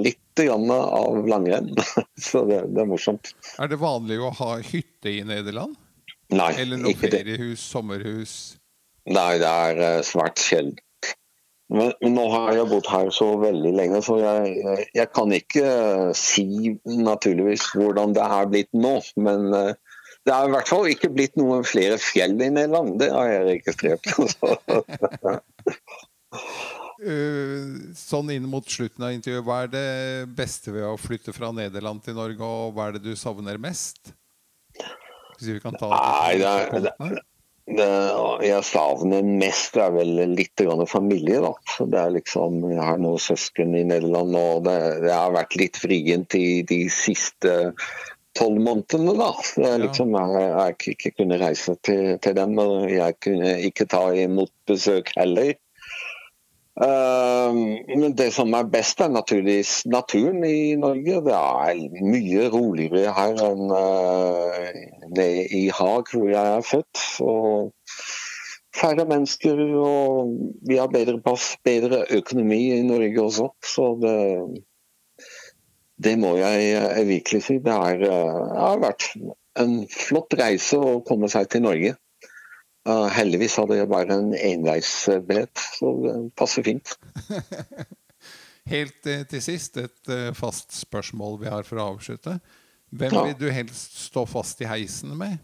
litt 0.00 0.20
grann 0.40 0.70
av 0.74 1.26
langrenn. 1.30 1.74
Så 2.18 2.42
det, 2.48 2.64
det 2.74 2.82
er 2.82 2.88
morsomt. 2.90 3.34
Er 3.60 3.70
det 3.70 3.78
vanlig 3.78 4.18
å 4.18 4.32
ha 4.40 4.56
hytte 4.64 5.12
i 5.12 5.20
Nederland? 5.26 5.76
Nei, 6.32 6.52
Eller 6.60 6.80
noe 6.80 6.96
feriehus, 6.96 7.60
sommerhus? 7.60 8.34
Nei, 9.04 9.36
det 9.42 9.48
er 9.48 9.80
eh, 9.84 10.02
svært 10.06 10.40
sjelden. 10.40 10.80
Men, 11.74 11.92
men 12.02 12.12
nå 12.16 12.24
har 12.28 12.52
jeg 12.54 12.68
bodd 12.68 12.88
her 12.92 13.08
så 13.12 13.26
veldig 13.40 13.72
lenge, 13.76 14.00
så 14.04 14.18
jeg, 14.20 14.54
jeg, 14.60 14.86
jeg 14.94 15.08
kan 15.16 15.32
ikke 15.32 15.64
eh, 15.64 16.10
si 16.16 16.74
naturligvis 16.84 17.66
hvordan 17.74 18.14
det 18.16 18.24
er 18.24 18.50
blitt 18.52 18.72
nå. 18.76 18.98
Men 19.20 19.48
eh, 19.56 19.72
det 20.24 20.32
er 20.32 20.48
i 20.48 20.54
hvert 20.54 20.70
fall 20.72 20.88
ikke 20.88 21.12
blitt 21.12 21.36
noen 21.40 21.64
flere 21.68 21.98
fjell 22.00 22.36
i 22.38 22.50
Nederland. 22.52 22.96
Det 23.00 23.10
har 23.12 23.28
jeg 23.32 23.48
registrert. 23.50 24.04
Sånn 27.98 28.30
inn 28.32 28.46
mot 28.48 28.68
slutten 28.70 29.04
av 29.04 29.12
intervjuet, 29.12 29.44
hva 29.44 29.62
er 29.64 29.72
det 29.72 29.88
beste 30.36 30.72
ved 30.72 30.86
å 30.88 30.96
flytte 31.00 31.34
fra 31.36 31.50
Nederland 31.52 32.04
til 32.04 32.16
Norge, 32.16 32.44
og 32.44 32.76
hva 32.76 32.88
er 32.88 32.96
det 32.96 33.04
du 33.04 33.16
savner 33.18 33.60
mest? 33.60 34.14
Hvis 35.44 35.58
vi 35.58 35.62
kan 35.62 35.76
ta 35.78 35.92
Nei, 35.92 36.36
det 36.40 36.50
er- 36.50 36.70
punktene. 36.72 37.22
det 37.64 37.90
jeg 38.44 38.64
savner 38.68 39.22
mest 39.24 39.72
det 39.76 39.82
er 39.86 39.92
vel 39.94 40.34
litt 40.36 40.64
familie. 40.90 41.40
da. 41.40 41.52
Så 41.76 41.86
det 41.90 41.98
er 42.00 42.10
liksom, 42.16 42.58
Jeg 42.70 42.82
har 42.82 42.98
noen 42.98 43.18
søsken 43.18 43.74
i 43.76 43.84
Nederland, 43.84 44.34
og 44.36 44.64
det, 44.64 44.78
det 45.04 45.12
har 45.12 45.32
vært 45.32 45.56
litt 45.56 45.80
vrient 45.80 46.34
i 46.36 46.62
de 46.62 46.88
siste 46.92 47.74
tolv 48.34 48.58
månedene. 48.60 49.14
da. 49.16 49.30
Jeg, 49.56 49.80
liksom, 49.86 50.12
jeg, 50.12 50.50
jeg 50.50 50.96
ikke 50.96 51.14
kunne 51.20 51.38
reise 51.40 51.76
til, 51.82 52.18
til 52.18 52.34
dem, 52.34 52.58
og 52.58 52.90
jeg 52.90 53.16
kunne 53.22 53.54
ikke 53.70 53.86
ta 53.88 54.08
imot 54.12 54.50
besøk 54.66 55.12
heller. 55.16 55.54
Eh, 56.82 57.54
men 58.00 58.16
det 58.18 58.32
som 58.34 58.54
er 58.58 58.66
best, 58.66 59.00
er 59.00 59.12
naturligvis 59.14 59.84
naturen 59.86 60.42
i 60.44 60.74
Norge. 60.80 61.20
Det 61.28 61.36
er 61.38 62.02
mye 62.02 62.48
roligere 62.50 63.14
her 63.14 63.38
enn 63.46 63.70
det 63.70 65.14
nede 65.14 65.46
i 65.54 65.68
Haag, 65.70 66.10
hvor 66.10 66.28
jeg 66.32 66.56
er 66.56 66.66
født. 66.66 67.04
Og 67.22 67.72
færre 68.74 69.06
mennesker, 69.06 69.60
og 69.78 70.34
vi 70.66 70.78
har 70.80 70.90
bedre 70.90 71.20
pass, 71.22 71.54
bedre 71.64 72.04
økonomi 72.10 72.60
i 72.74 72.82
Norge 72.82 73.22
også. 73.22 73.48
Så 73.64 73.88
det, 74.02 74.18
det 76.04 76.18
må 76.18 76.34
jeg 76.40 76.72
eh, 76.80 77.06
virkelig 77.08 77.42
si. 77.46 77.60
Det 77.62 77.74
eh, 78.10 78.40
har 78.58 78.82
vært 78.82 79.12
en 79.62 79.84
flott 79.90 80.34
reise 80.40 80.80
å 80.80 80.98
komme 81.06 81.30
seg 81.30 81.52
til 81.52 81.68
Norge. 81.68 81.94
Uh, 82.84 83.06
heldigvis 83.16 83.56
hadde 83.56 83.78
jeg 83.78 83.88
bare 83.88 84.12
en 84.12 84.34
enveisbillett, 84.36 85.56
så 85.78 85.92
det 86.02 86.16
passer 86.36 86.66
fint. 86.66 86.96
Helt 88.68 89.08
eh, 89.08 89.24
til 89.28 89.42
sist, 89.44 89.76
et 89.76 90.12
eh, 90.12 90.30
fast 90.36 90.72
spørsmål 90.72 91.34
vi 91.42 91.50
har 91.52 91.66
for 91.68 91.80
å 91.80 91.90
avslutte. 91.94 92.38
Hvem 92.94 93.12
Ja. 93.12 93.24
vil 93.28 93.36
du 93.40 93.50
helst 93.52 93.98
stå 94.06 94.24
fast 94.28 94.60
i 94.64 94.68
heisen 94.68 95.12
med? 95.20 95.36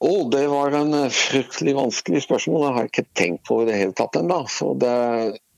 Å, 0.00 0.12
det 0.32 0.44
var 0.52 0.76
en 0.76 0.92
fryktelig 1.12 1.74
vanskelig 1.76 2.22
spørsmål. 2.24 2.62
Det 2.62 2.72
har 2.72 2.84
jeg 2.84 2.92
ikke 2.92 3.06
tenkt 3.16 3.44
på 3.48 3.62
i 3.62 3.68
det 3.68 3.76
hele 3.76 3.96
tatt 3.96 4.16
ennå. 4.20 4.42
Så 4.52 4.72
det, 4.80 4.92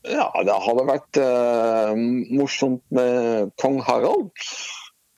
ja, 0.07 0.29
det 0.47 0.59
hadde 0.67 0.85
vært 0.89 1.19
uh, 1.23 1.91
morsomt 2.39 2.85
med 2.95 3.51
kong 3.59 3.81
Harald. 3.83 4.31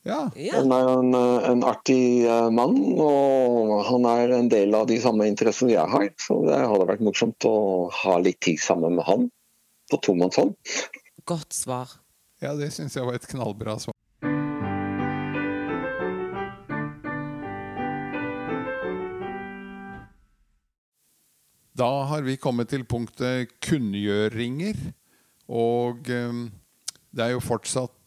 Ja. 0.08 0.30
Han 0.54 0.72
er 0.72 0.86
en, 0.94 1.14
en 1.14 1.64
artig 1.68 2.24
eh, 2.24 2.48
mann, 2.56 2.78
og 2.96 3.74
han 3.84 4.06
er 4.08 4.32
en 4.38 4.48
del 4.48 4.72
av 4.76 4.86
de 4.88 4.96
samme 5.02 5.26
interessene 5.28 5.74
jeg 5.74 5.92
har. 5.92 6.08
Så 6.16 6.38
det 6.46 6.56
hadde 6.56 6.88
vært 6.88 7.04
morsomt 7.04 7.44
å 7.48 7.90
ha 8.02 8.16
litt 8.22 8.40
tid 8.40 8.62
sammen 8.62 8.96
med 8.96 9.04
han 9.08 9.28
på 9.92 10.00
tomannshånd. 10.00 10.56
Godt 11.28 11.52
svar. 11.52 11.98
ja 12.40 12.54
det 12.56 12.70
syns 12.72 12.96
jeg 12.96 13.04
var 13.04 13.18
et 13.20 13.28
knallbra 13.28 13.76
svar. 13.82 13.96
Da 21.76 21.92
har 22.08 22.24
vi 22.24 22.40
kommet 22.40 22.72
til 22.72 22.82
punktet 22.88 23.52
kunngjøringer. 23.64 24.80
Og 25.50 26.08
eh, 26.08 26.44
det 27.12 27.26
er 27.26 27.36
jo 27.36 27.44
fortsatt 27.44 27.99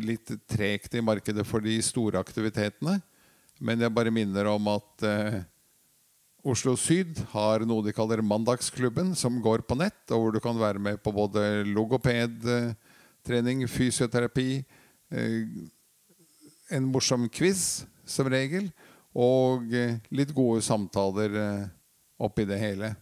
litt 0.00 0.30
tregt 0.48 0.94
i 0.94 1.02
markedet 1.04 1.44
for 1.46 1.60
de 1.64 1.74
store 1.84 2.20
aktivitetene. 2.22 3.00
Men 3.60 3.82
jeg 3.84 3.92
bare 3.92 4.12
minner 4.14 4.48
om 4.48 4.70
at 4.72 5.04
eh, 5.04 5.42
Oslo 6.48 6.72
Syd 6.80 7.18
har 7.34 7.66
noe 7.68 7.84
de 7.84 7.92
kaller 7.92 8.22
Mandagsklubben, 8.24 9.12
som 9.12 9.36
går 9.44 9.66
på 9.68 9.76
nett, 9.76 10.00
og 10.08 10.22
hvor 10.22 10.32
du 10.32 10.40
kan 10.40 10.56
være 10.56 10.80
med 10.80 11.02
på 11.04 11.12
både 11.12 11.66
logopedtrening, 11.68 13.66
fysioterapi, 13.68 14.62
eh, 15.12 15.42
en 16.72 16.88
morsom 16.88 17.28
quiz 17.28 17.84
som 18.08 18.30
regel, 18.32 18.70
og 19.12 19.68
eh, 19.74 19.98
litt 20.14 20.32
gode 20.32 20.64
samtaler 20.64 21.36
eh, 21.36 21.68
oppi 22.24 22.48
det 22.48 22.60
hele. 22.62 22.94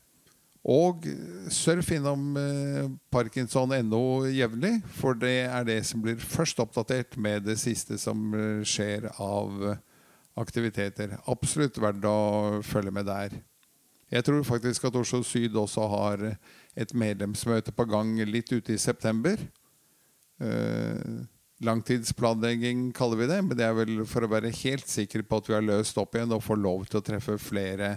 Og 0.69 1.07
eh, 1.09 1.49
surf 1.55 1.93
innom 1.97 2.37
eh, 2.37 2.89
parkinson.no 3.13 4.03
jevnlig, 4.29 4.75
for 4.99 5.17
det 5.17 5.47
er 5.49 5.69
det 5.69 5.81
som 5.89 6.03
blir 6.05 6.21
først 6.21 6.61
oppdatert 6.61 7.17
med 7.17 7.47
det 7.49 7.57
siste 7.61 7.97
som 8.01 8.35
eh, 8.37 8.65
skjer 8.69 9.09
av 9.17 9.71
eh, 9.71 9.79
aktiviteter. 10.39 11.17
Absolutt 11.31 11.81
verdt 11.81 12.05
å 12.07 12.61
følge 12.67 12.93
med 12.95 13.09
der. 13.09 13.39
Jeg 14.09 14.25
tror 14.25 14.45
faktisk 14.47 14.87
at 14.89 14.97
Oslo 14.97 15.21
Syd 15.27 15.57
også 15.57 15.85
har 15.93 16.23
et 16.79 16.95
medlemsmøte 16.97 17.75
på 17.77 17.85
gang 17.91 18.15
litt 18.29 18.53
ute 18.53 18.73
i 18.73 18.81
september. 18.81 19.41
Eh, 20.41 21.25
langtidsplanlegging 21.65 22.93
kaller 22.97 23.19
vi 23.23 23.29
det, 23.29 23.41
men 23.45 23.59
det 23.59 23.67
er 23.67 23.77
vel 23.77 24.05
for 24.09 24.25
å 24.25 24.31
være 24.31 24.55
helt 24.61 24.89
sikker 24.89 25.25
på 25.27 25.41
at 25.41 25.49
vi 25.51 25.57
har 25.57 25.67
løst 25.67 25.99
opp 26.01 26.15
igjen 26.15 26.37
og 26.37 26.45
får 26.45 26.61
lov 26.63 26.87
til 26.87 27.01
å 27.01 27.05
treffe 27.09 27.39
flere 27.43 27.97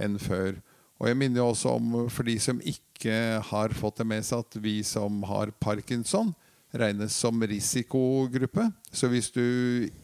enn 0.00 0.18
før. 0.20 0.58
Og 0.96 1.10
jeg 1.10 1.18
minner 1.20 1.44
også 1.44 1.76
om, 1.76 1.94
for 2.12 2.24
de 2.28 2.38
som 2.40 2.60
ikke 2.64 3.40
har 3.50 3.74
fått 3.76 4.00
det 4.00 4.08
med 4.08 4.24
seg, 4.24 4.44
at 4.46 4.58
vi 4.64 4.78
som 4.86 5.20
har 5.28 5.52
parkinson, 5.60 6.32
regnes 6.76 7.14
som 7.16 7.40
risikogruppe. 7.42 8.66
Så 8.92 9.08
hvis 9.12 9.30
du 9.32 9.42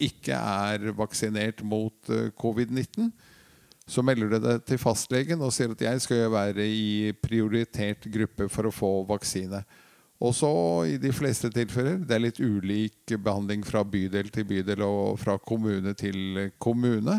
ikke 0.01 0.37
er 0.37 0.93
vaksinert 0.97 1.63
mot 1.65 2.09
eh, 2.13 2.29
covid-19, 2.39 3.09
så 3.89 4.03
melder 4.05 4.31
du 4.31 4.37
deg 4.45 4.61
til 4.67 4.79
fastlegen 4.79 5.41
og 5.43 5.51
sier 5.51 5.73
at 5.73 5.81
jeg 5.83 6.03
skal 6.05 6.29
være 6.31 6.65
i 6.65 7.11
prioritert 7.19 8.05
gruppe 8.13 8.47
for 8.51 8.69
å 8.69 8.73
få 8.73 8.91
vaksine. 9.09 9.63
Også 10.23 10.49
i 10.87 10.95
de 11.01 11.11
fleste 11.11 11.49
tilfeller, 11.51 11.97
det 11.99 12.15
er 12.15 12.23
litt 12.23 12.39
ulik 12.39 13.11
behandling 13.17 13.65
fra 13.67 13.81
bydel 13.83 14.29
til 14.31 14.47
bydel 14.47 14.85
og 14.85 15.17
fra 15.19 15.35
kommune 15.41 15.91
til 15.99 16.47
kommune. 16.63 17.17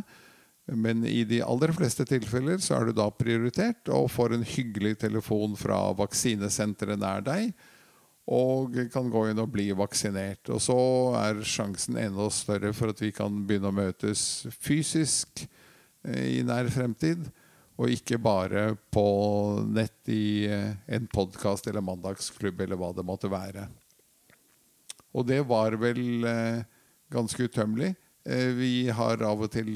Men 0.65 1.05
i 1.05 1.25
de 1.29 1.43
aller 1.45 1.75
fleste 1.77 2.07
tilfeller 2.09 2.61
så 2.65 2.79
er 2.79 2.89
du 2.89 2.97
da 2.97 3.11
prioritert 3.13 3.91
og 3.93 4.09
får 4.13 4.37
en 4.37 4.47
hyggelig 4.49 4.97
telefon 5.03 5.59
fra 5.61 5.91
vaksinesenteret 5.97 7.01
nær 7.01 7.25
deg. 7.25 7.51
Og 8.25 8.73
kan 8.93 9.11
gå 9.13 9.27
inn 9.29 9.43
og 9.43 9.51
bli 9.53 9.69
vaksinert. 9.77 10.49
Og 10.49 10.63
så 10.65 10.79
er 11.21 11.45
sjansen 11.45 11.99
enda 12.01 12.31
større 12.33 12.73
for 12.73 12.95
at 12.95 13.03
vi 13.05 13.13
kan 13.13 13.43
begynne 13.45 13.69
å 13.69 13.77
møtes 13.77 14.47
fysisk 14.65 15.45
eh, 15.45 16.39
i 16.39 16.43
nær 16.47 16.73
fremtid. 16.73 17.29
Og 17.77 17.93
ikke 17.93 18.17
bare 18.23 18.71
på 18.95 19.05
nett 19.69 20.09
i 20.09 20.47
eh, 20.49 20.73
en 20.97 21.11
podkast 21.13 21.69
eller 21.69 21.85
mandagsklubb 21.85 22.65
eller 22.65 22.81
hva 22.81 22.95
det 22.97 23.05
måtte 23.05 23.29
være. 23.29 23.69
Og 25.13 25.29
det 25.29 25.43
var 25.45 25.77
vel 25.77 26.25
eh, 26.25 26.65
ganske 27.13 27.51
utømmelig. 27.51 27.93
Vi 28.25 28.89
har 28.89 29.21
av 29.21 29.43
og 29.45 29.51
til 29.53 29.75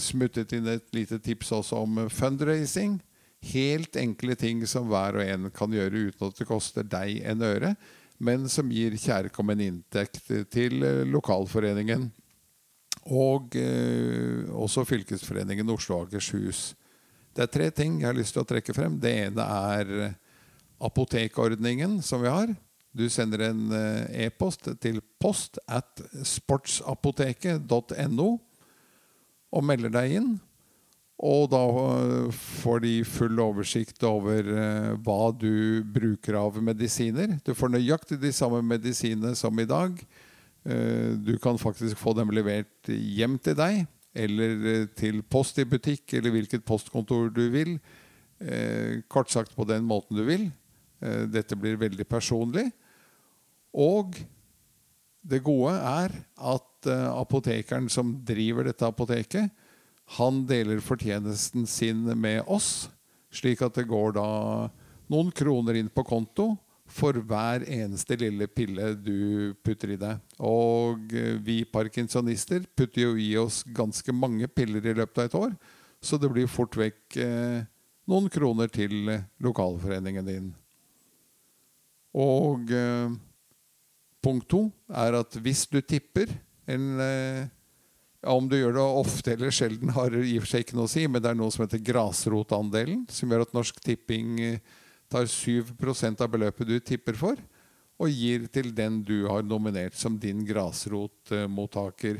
smuttet 0.00 0.52
inn 0.56 0.68
et 0.70 0.86
lite 0.94 1.18
tips 1.22 1.52
også 1.56 1.82
om 1.84 2.02
eh, 2.02 2.12
fundraising. 2.12 2.98
Helt 3.52 3.96
enkle 4.00 4.36
ting 4.38 4.64
som 4.68 4.88
hver 4.90 5.20
og 5.20 5.26
en 5.26 5.50
kan 5.54 5.72
gjøre 5.72 6.08
uten 6.08 6.28
at 6.28 6.40
det 6.40 6.48
koster 6.48 6.86
deg 6.88 7.20
en 7.28 7.44
øre, 7.46 7.74
men 8.18 8.48
som 8.48 8.70
gir 8.72 8.96
kjærkommen 8.98 9.60
inntekt 9.62 10.22
til 10.52 10.82
eh, 10.82 11.04
lokalforeningen. 11.08 12.10
Og 13.06 13.56
eh, 13.60 14.48
også 14.50 14.86
fylkesforeningen 14.88 15.70
Oslo 15.70 16.00
og 16.00 16.08
Akershus. 16.08 16.74
Det 17.36 17.44
er 17.44 17.52
tre 17.52 17.70
ting 17.70 18.00
jeg 18.00 18.08
har 18.08 18.16
lyst 18.16 18.34
til 18.34 18.42
å 18.42 18.48
trekke 18.48 18.74
frem. 18.74 18.96
Det 18.98 19.12
ene 19.26 19.44
er 19.72 20.14
apotekordningen 20.82 22.00
som 22.04 22.24
vi 22.24 22.32
har. 22.32 22.54
Du 22.96 23.04
sender 23.12 23.50
en 23.50 23.68
eh, 23.76 24.26
e-post 24.26 24.70
til 24.80 25.02
post 25.20 25.58
at 25.68 26.00
sportsapoteket.no 26.24 28.28
og 29.56 29.64
melder 29.64 29.92
deg 29.94 30.18
inn. 30.20 30.34
Og 31.16 31.48
da 31.48 31.62
eh, 31.64 32.38
får 32.60 32.82
de 32.84 32.94
full 33.08 33.40
oversikt 33.40 34.04
over 34.04 34.50
eh, 34.52 34.92
hva 35.00 35.30
du 35.32 35.82
bruker 35.94 36.36
av 36.36 36.58
medisiner. 36.60 37.38
Du 37.44 37.54
får 37.56 37.72
nøyaktig 37.72 38.20
de 38.20 38.32
samme 38.36 38.60
medisinene 38.60 39.32
som 39.38 39.56
i 39.58 39.68
dag. 39.68 39.96
Eh, 40.66 41.16
Du 41.16 41.38
kan 41.40 41.56
faktisk 41.56 41.96
få 41.96 42.12
dem 42.18 42.34
levert 42.36 42.90
hjem 42.90 43.38
til 43.40 43.56
deg, 43.56 43.86
eller 44.16 44.86
til 44.96 45.22
post 45.22 45.58
i 45.58 45.64
butikk, 45.64 46.12
eller 46.12 46.34
hvilket 46.36 46.64
postkontor 46.64 47.30
du 47.32 47.46
vil. 47.52 47.76
Kort 49.12 49.30
sagt 49.32 49.54
på 49.56 49.64
den 49.68 49.84
måten 49.84 50.16
du 50.16 50.22
vil. 50.24 50.46
Dette 51.32 51.56
blir 51.56 51.76
veldig 51.80 52.04
personlig. 52.08 52.64
Og 53.76 54.16
det 55.20 55.42
gode 55.44 55.72
er 55.76 56.16
at 56.36 56.75
eh, 56.90 57.06
apotekeren 57.12 57.88
som 57.92 58.14
driver 58.26 58.68
dette 58.68 58.86
apoteket, 58.86 59.50
han 60.16 60.44
deler 60.46 60.82
fortjenesten 60.84 61.66
sin 61.66 62.04
med 62.18 62.44
oss, 62.46 62.88
slik 63.34 63.62
at 63.66 63.74
det 63.74 63.88
går 63.90 64.14
da 64.16 64.28
noen 65.10 65.32
kroner 65.34 65.78
inn 65.78 65.90
på 65.90 66.04
konto 66.06 66.52
for 66.86 67.18
hver 67.26 67.64
eneste 67.66 68.14
lille 68.20 68.46
pille 68.46 68.92
du 68.94 69.54
putter 69.66 69.96
i 69.96 69.98
deg. 69.98 70.20
Og 70.38 71.10
eh, 71.14 71.34
vi 71.42 71.64
parkinsonister 71.66 72.68
putter 72.78 73.08
jo 73.08 73.16
i 73.18 73.32
oss 73.40 73.64
ganske 73.66 74.14
mange 74.14 74.46
piller 74.46 74.86
i 74.86 74.94
løpet 74.94 75.24
av 75.24 75.30
et 75.30 75.40
år, 75.40 75.56
så 76.00 76.20
det 76.22 76.30
blir 76.30 76.50
fort 76.50 76.78
vekk 76.78 77.18
eh, 77.22 77.66
noen 78.06 78.30
kroner 78.30 78.70
til 78.70 79.10
lokalforeningen 79.42 80.30
din. 80.30 80.52
Og 82.16 82.70
punkt 84.26 84.46
to 84.50 84.60
er 84.88 85.18
at 85.18 85.36
hvis 85.42 85.66
du 85.68 85.80
tipper 85.84 86.30
en 86.66 87.00
eh, 87.00 87.46
ja, 88.22 88.32
Om 88.32 88.48
du 88.50 88.56
gjør 88.58 88.74
det 88.74 88.84
ofte 89.02 89.34
eller 89.34 89.54
sjelden, 89.54 89.92
har 89.94 90.14
i 90.18 90.36
og 90.38 90.44
for 90.44 90.52
seg 90.52 90.64
ikke 90.64 90.78
noe 90.78 90.88
å 90.88 90.92
si, 90.92 91.06
men 91.06 91.22
det 91.22 91.30
er 91.30 91.38
noe 91.38 91.52
som 91.54 91.64
heter 91.66 91.82
grasrotandelen, 91.84 93.04
som 93.12 93.30
gjør 93.30 93.46
at 93.46 93.54
Norsk 93.56 93.78
Tipping 93.84 94.40
eh, 94.42 94.78
tar 95.12 95.28
7% 95.30 96.24
av 96.24 96.32
beløpet 96.32 96.68
du 96.68 96.78
tipper 96.82 97.18
for, 97.18 97.38
og 97.96 98.12
gir 98.12 98.48
til 98.52 98.72
den 98.76 99.00
du 99.06 99.28
har 99.30 99.46
nominert 99.46 99.96
som 99.96 100.18
din 100.20 100.42
grasrotmottaker. 100.48 102.18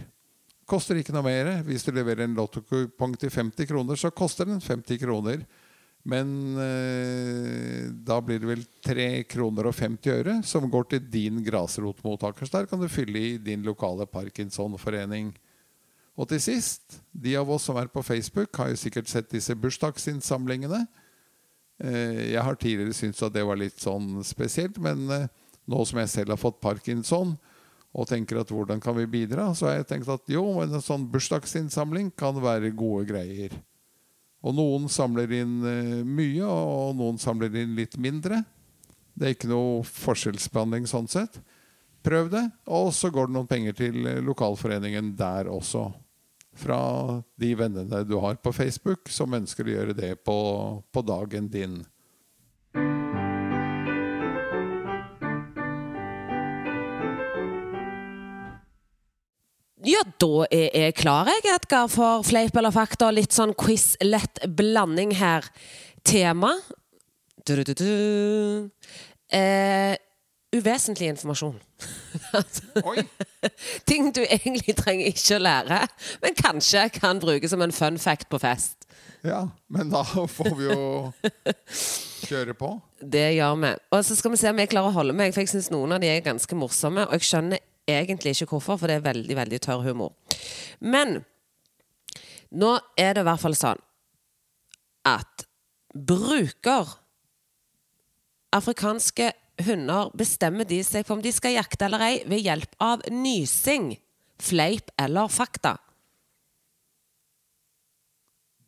Koster 0.66 0.98
ikke 0.98 1.14
noe 1.14 1.26
mer. 1.26 1.50
Hvis 1.66 1.84
du 1.86 1.92
leverer 1.94 2.24
en 2.24 2.34
lottokupong 2.38 3.12
til 3.20 3.30
50 3.30 3.68
kroner, 3.68 3.98
så 3.98 4.10
koster 4.10 4.48
den 4.48 4.62
50 4.62 4.98
kroner. 5.02 5.44
Men 6.06 6.28
eh, 6.62 7.88
da 8.06 8.20
blir 8.22 8.38
det 8.38 8.50
vel 8.50 8.62
3 8.86 9.06
kroner 9.26 9.66
og 9.66 9.74
50 9.74 10.12
øre 10.14 10.36
som 10.46 10.68
går 10.70 10.86
til 10.92 11.08
din 11.10 11.40
grasrotmottaker. 11.46 12.46
Så 12.46 12.60
der 12.60 12.68
kan 12.70 12.82
du 12.82 12.86
fylle 12.90 13.18
i 13.18 13.32
din 13.42 13.66
lokale 13.66 14.06
Parkinsonforening. 14.06 15.32
Og 16.16 16.30
til 16.30 16.40
sist, 16.40 17.00
de 17.12 17.34
av 17.36 17.50
oss 17.50 17.66
som 17.68 17.76
er 17.80 17.90
på 17.92 18.04
Facebook, 18.06 18.54
har 18.56 18.70
jo 18.70 18.78
sikkert 18.80 19.10
sett 19.10 19.34
disse 19.34 19.56
bursdagsinnsamlingene. 19.58 20.86
Eh, 21.82 22.22
Jeg 22.32 22.42
har 22.42 22.54
tidligere 22.54 22.94
syntes 22.94 23.26
at 23.26 23.34
det 23.34 23.44
var 23.44 23.58
litt 23.58 23.82
sånn 23.82 24.22
spesielt, 24.24 24.78
men 24.78 25.10
eh, 25.10 25.28
nå 25.66 25.84
som 25.84 25.98
jeg 26.00 26.14
selv 26.14 26.36
har 26.36 26.40
fått 26.40 26.62
parkinson 26.62 27.34
og 27.96 28.06
tenker 28.08 28.38
at 28.38 28.50
hvordan 28.52 28.80
kan 28.80 28.94
vi 28.96 29.08
bidra, 29.08 29.50
så 29.56 29.70
har 29.70 29.80
jeg 29.80 29.88
tenkt 29.90 30.10
at 30.12 30.28
jo, 30.30 30.44
en 30.62 30.80
sånn 30.84 31.06
bursdagsinnsamling 31.10 32.12
kan 32.14 32.36
være 32.42 32.70
gode 32.76 33.08
greier. 33.08 33.54
Og 34.46 34.54
noen 34.54 34.86
samler 34.92 35.32
inn 35.40 35.58
eh, 35.66 36.00
mye, 36.06 36.46
og 36.46 36.94
noen 36.98 37.18
samler 37.18 37.54
inn 37.64 37.74
litt 37.78 37.96
mindre. 37.98 38.44
Det 39.16 39.26
er 39.26 39.34
ikke 39.34 39.50
noe 39.50 39.82
forskjellsbehandling 39.88 40.86
sånn 40.90 41.08
sett. 41.10 41.40
Prøv 42.06 42.30
det, 42.30 42.44
og 42.70 42.92
så 42.94 43.10
går 43.10 43.26
det 43.26 43.34
noen 43.34 43.50
penger 43.50 43.78
til 43.80 44.06
eh, 44.06 44.22
lokalforeningen 44.22 45.14
der 45.18 45.50
også. 45.50 45.88
Fra 46.56 46.78
de 47.36 47.50
vennene 47.58 48.04
du 48.08 48.14
har 48.22 48.38
på 48.40 48.52
Facebook 48.54 49.10
som 49.12 49.34
ønsker 49.36 49.66
å 49.66 49.74
gjøre 49.74 49.96
det 49.98 50.14
på, 50.24 50.36
på 50.94 51.02
dagen 51.04 51.50
din. 51.52 51.80
Ja, 59.86 60.00
da 60.18 60.46
er 60.50 60.70
jeg 60.74 60.94
klar, 60.98 61.28
jeg, 61.30 61.44
Edgar, 61.54 61.86
for 61.92 62.24
fleip 62.26 62.56
eller 62.58 62.74
fakta. 62.74 63.12
Litt 63.14 63.34
sånn 63.36 63.52
quiz-lett 63.58 64.42
blanding 64.58 65.12
her. 65.20 65.46
Tema 66.06 66.52
Du-du-du-du. 67.46 68.70
eh, 69.30 69.94
Uvesentlig 70.56 71.10
informasjon. 71.12 71.56
Oi! 72.88 73.02
Ting 73.86 74.08
du 74.14 74.22
egentlig 74.24 74.74
trenger 74.78 75.10
ikke 75.10 75.36
å 75.36 75.42
lære, 75.42 75.80
men 76.22 76.36
kanskje 76.38 76.86
kan 76.94 77.20
brukes 77.22 77.52
som 77.52 77.62
en 77.62 77.74
fun 77.74 77.98
fact 78.00 78.30
på 78.32 78.40
fest. 78.40 78.86
Ja, 79.26 79.42
men 79.68 79.90
da 79.90 80.04
får 80.06 80.52
vi 80.56 80.68
jo 80.70 80.86
kjøre 82.26 82.54
på. 82.56 82.70
Det 83.02 83.26
gjør 83.36 83.58
vi. 83.62 83.72
Og 83.92 84.04
så 84.06 84.16
skal 84.16 84.32
vi 84.32 84.40
se 84.40 84.50
om 84.54 84.62
jeg 84.62 84.70
klarer 84.72 84.94
å 84.94 84.96
holde 84.96 85.16
meg, 85.18 85.34
for 85.34 85.42
jeg 85.44 85.50
syns 85.52 85.68
noen 85.74 85.96
av 85.98 86.02
de 86.02 86.10
er 86.14 86.22
ganske 86.24 86.58
morsomme. 86.58 87.04
Og 87.10 87.18
jeg 87.18 87.26
skjønner 87.28 87.65
egentlig 87.86 88.34
ikke 88.34 88.50
hvorfor, 88.50 88.78
for 88.80 88.90
det 88.90 88.98
er 88.98 89.06
veldig, 89.06 89.36
veldig 89.38 89.60
tørr 89.62 89.84
humor. 89.86 90.12
Men 90.80 91.20
nå 92.50 92.76
er 92.98 93.16
det 93.16 93.24
i 93.24 93.28
hvert 93.28 93.42
fall 93.42 93.56
sånn 93.58 93.82
at 95.06 95.46
bruker 95.94 96.90
afrikanske 98.56 99.30
hunder 99.66 100.10
bestemmer 100.16 100.68
de 100.68 100.82
seg 100.84 101.06
for 101.06 101.16
om 101.16 101.24
de 101.24 101.32
skal 101.32 101.56
jakte 101.56 101.86
eller 101.86 102.04
ei 102.04 102.16
ved 102.28 102.42
hjelp 102.44 102.76
av 102.82 103.04
nysing, 103.12 103.94
fleip 104.42 104.92
eller 105.00 105.30
fakta. 105.32 105.76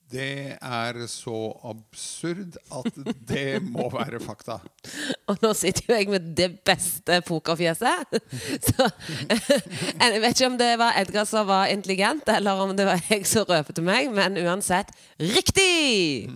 Det 0.09 0.57
er 0.57 0.99
så 1.13 1.37
absurd 1.69 2.57
at 2.73 2.97
det 3.29 3.61
må 3.61 3.91
være 3.93 4.21
fakta. 4.25 4.57
Og 5.29 5.37
nå 5.45 5.51
sitter 5.53 5.85
jo 5.85 5.99
jeg 5.99 6.09
med 6.09 6.31
det 6.39 6.49
beste 6.65 7.21
pokerfjeset. 7.29 8.17
Så 8.71 8.89
jeg 10.01 10.23
vet 10.25 10.33
ikke 10.33 10.49
om 10.49 10.59
det 10.61 10.73
var 10.81 10.97
Edgar 10.97 11.29
som 11.29 11.49
var 11.51 11.69
intelligent, 11.69 12.25
eller 12.33 12.65
om 12.65 12.73
det 12.77 12.89
var 12.89 13.05
jeg 13.11 13.29
som 13.29 13.45
røpte 13.49 13.85
meg, 13.85 14.09
men 14.17 14.41
uansett 14.41 14.95
riktig! 15.21 16.33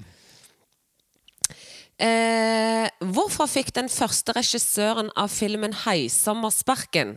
Eh, 2.03 2.89
hvorfor 3.15 3.47
fikk 3.47 3.71
den 3.77 3.89
første 3.93 4.35
regissøren 4.37 5.13
av 5.17 5.31
filmen 5.33 5.73
'Haisommer' 5.73 6.53
sparken? 6.53 7.17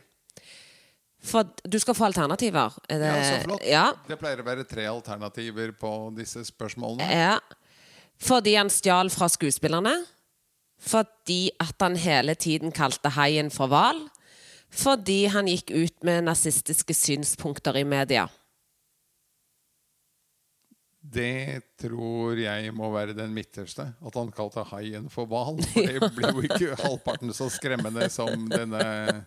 For 1.25 1.47
du 1.63 1.77
skal 1.81 1.95
få 1.97 2.05
alternativer. 2.05 2.73
Er 2.89 2.99
det, 3.01 3.11
Ja, 3.11 3.23
så 3.25 3.43
flott. 3.43 3.63
Ja, 3.65 3.85
Det 4.07 4.17
pleier 4.21 4.41
å 4.43 4.45
være 4.45 4.65
tre 4.69 4.85
alternativer 4.85 5.71
på 5.79 5.91
disse 6.17 6.43
spørsmålene. 6.45 7.07
Ja. 7.09 7.39
Fordi 8.21 8.55
han 8.55 8.69
stjal 8.69 9.09
fra 9.09 9.27
skuespillerne. 9.29 9.95
Fordi 10.85 11.49
at 11.59 11.81
han 11.81 11.95
hele 11.97 12.35
tiden 12.35 12.71
kalte 12.75 13.09
haien 13.17 13.49
for 13.49 13.71
hval. 13.71 14.03
Fordi 14.75 15.25
han 15.31 15.47
gikk 15.47 15.71
ut 15.71 16.03
med 16.03 16.27
nazistiske 16.27 16.93
synspunkter 16.93 17.77
i 17.79 17.83
media. 17.87 18.27
Det 21.15 21.61
tror 21.79 22.37
jeg 22.39 22.71
må 22.73 22.89
være 22.93 23.13
den 23.17 23.33
midterste. 23.33 23.85
At 24.01 24.17
han 24.17 24.31
kalte 24.35 24.63
haien 24.71 25.07
for 25.13 25.29
hval. 25.29 25.61
For 25.73 25.85
det 25.85 26.09
blir 26.17 26.33
jo 26.33 26.43
ikke 26.47 26.77
halvparten 26.81 27.33
så 27.35 27.47
skremmende 27.53 28.09
som 28.13 28.47
denne 28.51 29.25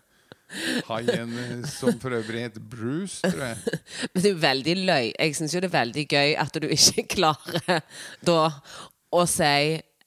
haien 0.89 1.65
som 1.69 1.99
for 2.01 2.15
øvrig 2.17 2.47
het 2.47 2.61
Bruce, 2.71 3.21
tror 3.25 3.43
jeg. 3.51 3.57
Men 4.13 4.23
det 4.23 4.29
er 4.29 4.33
jo 4.33 4.41
veldig 4.41 4.77
løy. 4.85 5.11
Jeg 5.19 5.35
syns 5.37 5.55
jo 5.55 5.61
det 5.63 5.69
er 5.71 5.77
veldig 5.79 6.07
gøy 6.09 6.33
at 6.45 6.57
du 6.61 6.67
ikke 6.67 7.05
klarer 7.15 7.83
da 8.25 8.41
å 9.09 9.23
si 9.29 9.45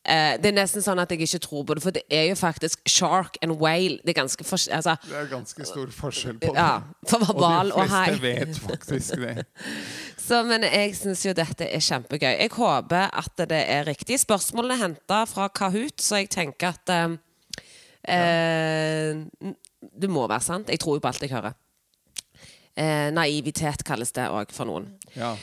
eh, 0.06 0.34
Det 0.38 0.50
er 0.50 0.54
nesten 0.54 0.84
sånn 0.84 1.00
at 1.02 1.10
jeg 1.10 1.24
ikke 1.26 1.40
tror 1.46 1.64
på 1.66 1.76
det, 1.76 1.82
for 1.84 1.94
det 1.94 2.02
er 2.10 2.28
jo 2.28 2.36
faktisk 2.38 2.82
shark 2.90 3.38
and 3.42 3.56
whale. 3.60 3.98
Det 4.02 4.14
er 4.14 4.20
ganske 4.20 4.46
altså, 4.46 4.96
Det 5.06 5.18
er 5.18 5.30
ganske 5.30 5.66
stor 5.66 5.90
forskjell 5.94 6.38
på 6.42 6.52
det. 6.52 6.58
Ja, 6.62 6.82
for 7.08 7.26
og 7.26 7.42
og 7.42 7.82
de 7.82 7.88
fleste 7.88 8.20
fleste 8.20 8.22
vet 8.22 8.62
faktisk 8.62 9.24
det. 9.24 9.46
Så, 10.22 10.42
men 10.46 10.66
jeg 10.68 10.94
syns 10.98 11.24
jo 11.26 11.34
dette 11.34 11.66
er 11.66 11.82
kjempegøy. 11.82 12.30
Jeg 12.36 12.54
håper 12.54 13.10
at 13.22 13.44
det 13.50 13.62
er 13.66 13.86
riktig. 13.88 14.20
Spørsmålene 14.22 14.78
er 14.78 14.84
henta 14.86 15.24
fra 15.26 15.48
Kahoot, 15.50 15.98
så 16.02 16.22
jeg 16.22 16.30
tenker 16.30 16.74
at 16.76 16.94
eh, 16.94 17.16
eh, 18.08 19.52
Det 19.82 20.10
må 20.10 20.26
være 20.30 20.44
sant. 20.44 20.70
Jeg 20.70 20.80
tror 20.82 20.96
jo 20.96 21.04
på 21.04 21.10
alt 21.10 21.24
jeg 21.24 21.32
hører. 21.32 21.56
Eh, 22.72 23.10
naivitet 23.12 23.84
kalles 23.84 24.14
det 24.16 24.28
òg 24.32 24.52
for 24.54 24.68
noen. 24.68 24.86
Ja. 25.16 25.34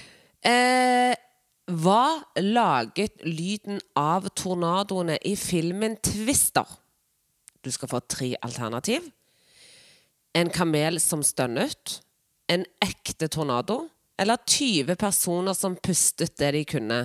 Eh, 0.41 1.13
hva 1.69 2.23
laget 2.41 3.21
lyden 3.27 3.81
av 3.99 4.31
tornadoene 4.33 5.19
i 5.21 5.35
filmen 5.37 5.97
'Twister'? 5.97 6.79
Du 7.61 7.69
skal 7.71 7.91
få 7.91 7.99
tre 8.07 8.35
alternativ. 8.41 9.11
En 10.33 10.49
kamel 10.49 10.99
som 10.99 11.21
stønnet. 11.23 11.99
En 12.49 12.65
ekte 12.81 13.27
tornado. 13.27 13.89
Eller 14.17 14.37
20 14.47 14.95
personer 14.95 15.53
som 15.53 15.75
pustet 15.75 16.35
det 16.37 16.51
de 16.51 16.65
kunne. 16.65 16.99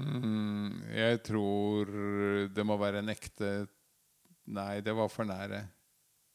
Mm, 0.00 0.82
jeg 0.96 1.22
tror 1.22 1.90
det 2.54 2.64
må 2.66 2.76
være 2.80 3.02
en 3.04 3.12
ekte 3.12 3.68
Nei, 4.50 4.80
det 4.84 4.94
var 4.96 5.10
for 5.12 5.28
nære. 5.28 5.62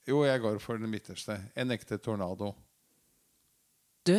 Jo, 0.07 0.21
jeg 0.27 0.41
går 0.43 0.59
for 0.63 0.79
den 0.79 0.91
midterste. 0.91 1.39
En 1.57 1.73
ekte 1.73 1.97
tornado. 1.97 2.53
Du, 4.05 4.15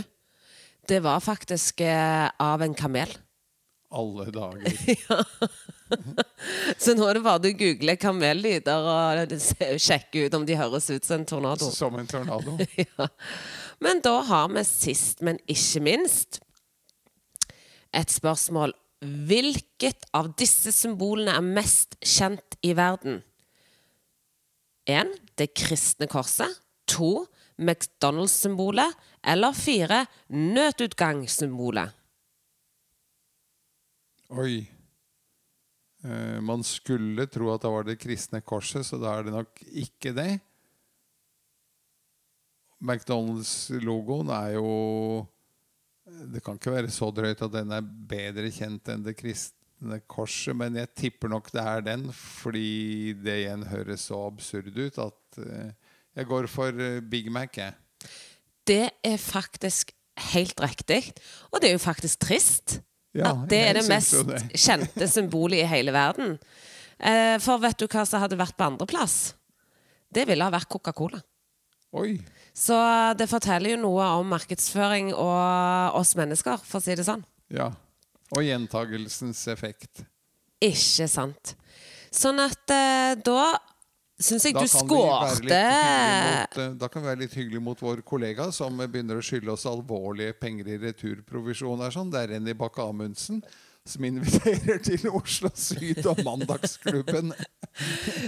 det 0.89 0.99
var 1.05 1.23
faktisk 1.23 1.81
eh, 1.87 2.27
av 2.43 2.63
en 2.63 2.75
kamel. 2.75 3.13
Alle 3.95 4.27
dager. 4.35 4.67
Så 6.79 6.95
nå 6.97 7.07
er 7.07 7.19
det 7.19 7.25
bare 7.25 7.43
du 7.43 7.51
googler 7.57 7.99
kamellyder 8.01 8.89
og 8.91 9.35
sjekker 9.83 10.27
ut 10.27 10.39
om 10.39 10.47
de 10.47 10.59
høres 10.59 10.89
ut 10.91 11.07
som 11.07 11.21
en 11.21 11.29
tornado. 11.29 11.71
Som 11.73 11.99
en 12.01 12.11
tornado. 12.11 12.57
ja. 12.83 13.09
Men 13.83 14.03
da 14.05 14.19
har 14.27 14.51
vi 14.55 14.65
sist, 14.67 15.23
men 15.27 15.39
ikke 15.47 15.85
minst, 15.87 16.41
et 17.95 18.13
spørsmål. 18.13 18.75
Hvilket 19.29 20.09
av 20.17 20.33
disse 20.41 20.73
symbolene 20.75 21.37
er 21.37 21.45
mest 21.45 21.99
kjent 22.01 22.57
i 22.65 22.73
verden? 22.77 23.21
1. 24.87 25.13
Det 25.37 25.51
kristne 25.55 26.09
korset. 26.11 26.63
2. 26.91 27.27
McDonald's-symbolet. 27.59 28.95
Eller 29.27 29.53
4. 29.53 30.07
Nødutgangssymbolet. 30.29 31.93
Oi. 34.31 34.67
Eh, 36.05 36.41
man 36.41 36.63
skulle 36.67 37.27
tro 37.31 37.51
at 37.53 37.63
det 37.63 37.73
var 37.73 37.87
det 37.87 37.99
kristne 38.03 38.43
korset, 38.45 38.87
så 38.87 38.99
da 39.03 39.17
er 39.17 39.27
det 39.27 39.35
nok 39.35 39.63
ikke 39.67 40.13
det. 40.17 40.31
McDonald's-logoen 42.79 44.31
er 44.37 44.59
jo 44.59 45.27
Det 46.07 46.43
kan 46.45 46.55
ikke 46.55 46.71
være 46.71 46.91
så 46.93 47.09
drøyt 47.11 47.41
at 47.43 47.51
den 47.51 47.73
er 47.75 47.83
bedre 47.83 48.51
kjent 48.55 48.93
enn 48.93 49.03
det 49.03 49.17
kristne 49.19 49.56
korset, 50.09 50.57
men 50.57 50.79
jeg 50.81 50.93
tipper 50.97 51.31
nok 51.33 51.51
det 51.53 51.63
er 51.63 51.85
den, 51.85 52.07
fordi 52.13 53.13
det 53.21 53.43
igjen 53.43 53.67
høres 53.71 54.09
så 54.09 54.23
absurd 54.27 54.73
ut 54.77 54.99
at 55.03 55.41
eh, 55.43 55.75
jeg 56.17 56.29
går 56.31 56.49
for 56.49 56.81
eh, 56.81 57.03
Big 57.05 57.29
Mac, 57.33 57.59
jeg. 57.61 57.77
Det 58.67 58.89
er 59.05 59.19
faktisk 59.21 59.93
helt 60.33 60.61
riktig. 60.61 61.03
Og 61.53 61.61
det 61.61 61.71
er 61.71 61.77
jo 61.77 61.83
faktisk 61.83 62.25
trist. 62.25 62.81
Ja, 63.17 63.33
at 63.33 63.47
det 63.51 63.61
er 63.65 63.79
det 63.79 63.87
mest 63.89 64.17
det. 64.29 64.43
kjente 64.67 65.09
symbolet 65.09 65.63
i 65.63 65.69
hele 65.71 65.93
verden. 65.95 66.37
Eh, 66.97 67.37
for 67.45 67.61
vet 67.61 67.79
du 67.81 67.87
hva 67.89 68.05
som 68.09 68.23
hadde 68.25 68.39
vært 68.41 68.57
på 68.57 68.67
andreplass? 68.67 69.35
Det 70.13 70.27
ville 70.29 70.45
ha 70.45 70.53
vært 70.53 70.71
Coca-Cola. 70.73 71.21
Oi. 71.97 72.17
Så 72.57 72.77
det 73.17 73.29
forteller 73.29 73.75
jo 73.75 73.81
noe 73.85 74.05
om 74.19 74.29
markedsføring 74.33 75.13
og 75.15 75.97
oss 75.97 76.15
mennesker, 76.17 76.61
for 76.65 76.81
å 76.81 76.85
si 76.85 76.97
det 76.97 77.05
sånn. 77.07 77.25
Ja. 77.53 77.71
Og 78.35 78.43
gjentagelsens 78.43 79.45
effekt. 79.53 80.03
Ikke 80.65 81.07
sant. 81.11 81.55
Sånn 82.11 82.41
at 82.43 82.73
eh, 82.73 83.15
da 83.23 83.55
syns 84.17 84.47
jeg 84.49 84.57
Da 84.57 84.63
du 84.65 84.71
skårte 84.73 85.29
hyggelig 85.35 85.59
eh, 86.57 86.71
da 86.81 86.89
kan 86.89 87.05
vi 87.05 87.11
være 87.11 87.21
litt 87.27 87.37
hyggelige 87.37 87.61
mot 87.63 87.83
vår 87.85 88.01
kollega 88.07 88.49
som 88.57 88.79
begynner 88.81 89.21
å 89.21 89.25
skylde 89.25 89.53
oss 89.53 89.67
alvorlige 89.69 90.39
penger 90.41 90.73
i 90.73 90.79
returprovisjon. 90.87 91.85
sånn. 91.93 92.11
Det 92.11 92.23
er 92.23 92.35
Renny 92.35 92.57
Bakke 92.57 92.87
Amundsen 92.87 93.43
som 93.87 94.05
inviterer 94.05 94.79
til 94.83 95.09
Oslo 95.15 95.51
Syd 95.55 96.05
og 96.11 96.21
Mandagsklubben 96.27 97.33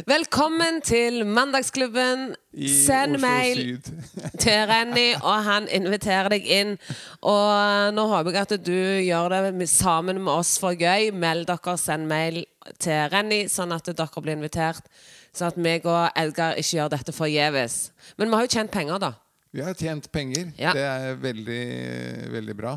Velkommen 0.06 0.80
til 0.84 1.24
Mandagsklubben. 1.26 2.34
i 2.52 2.68
Send 2.84 3.16
Oslo 3.16 3.26
mail 3.26 3.56
Syd. 3.56 3.92
til 4.38 4.66
Renny, 4.68 5.14
og 5.22 5.44
han 5.44 5.68
inviterer 5.72 6.28
deg 6.34 6.44
inn. 6.44 6.74
Og 7.22 7.94
nå 7.96 8.04
håper 8.10 8.34
jeg 8.34 8.42
at 8.44 8.66
du 8.66 8.74
gjør 9.06 9.32
det 9.34 9.68
sammen 9.72 10.20
med 10.20 10.32
oss 10.32 10.58
for 10.60 10.76
gøy. 10.76 11.10
Meld 11.16 11.48
dere, 11.48 11.76
send 11.80 12.08
mail 12.10 12.42
til 12.78 13.08
Renny, 13.12 13.46
sånn 13.48 13.72
at 13.72 13.88
dere 13.88 14.22
blir 14.24 14.36
invitert. 14.36 14.84
Sånn 15.32 15.52
at 15.52 15.56
meg 15.60 15.88
og 15.88 16.10
Edgar 16.18 16.58
ikke 16.60 16.76
gjør 16.76 16.92
dette 16.98 17.16
forgjeves. 17.16 17.80
Men 18.18 18.28
vi 18.28 18.36
har 18.36 18.46
jo 18.48 18.54
tjent 18.58 18.74
penger, 18.74 19.00
da. 19.00 19.12
Vi 19.52 19.64
har 19.64 19.74
tjent 19.80 20.12
penger. 20.12 20.52
Ja. 20.60 20.76
Det 20.76 20.84
er 20.84 21.20
veldig, 21.24 21.62
veldig 22.36 22.56
bra. 22.58 22.76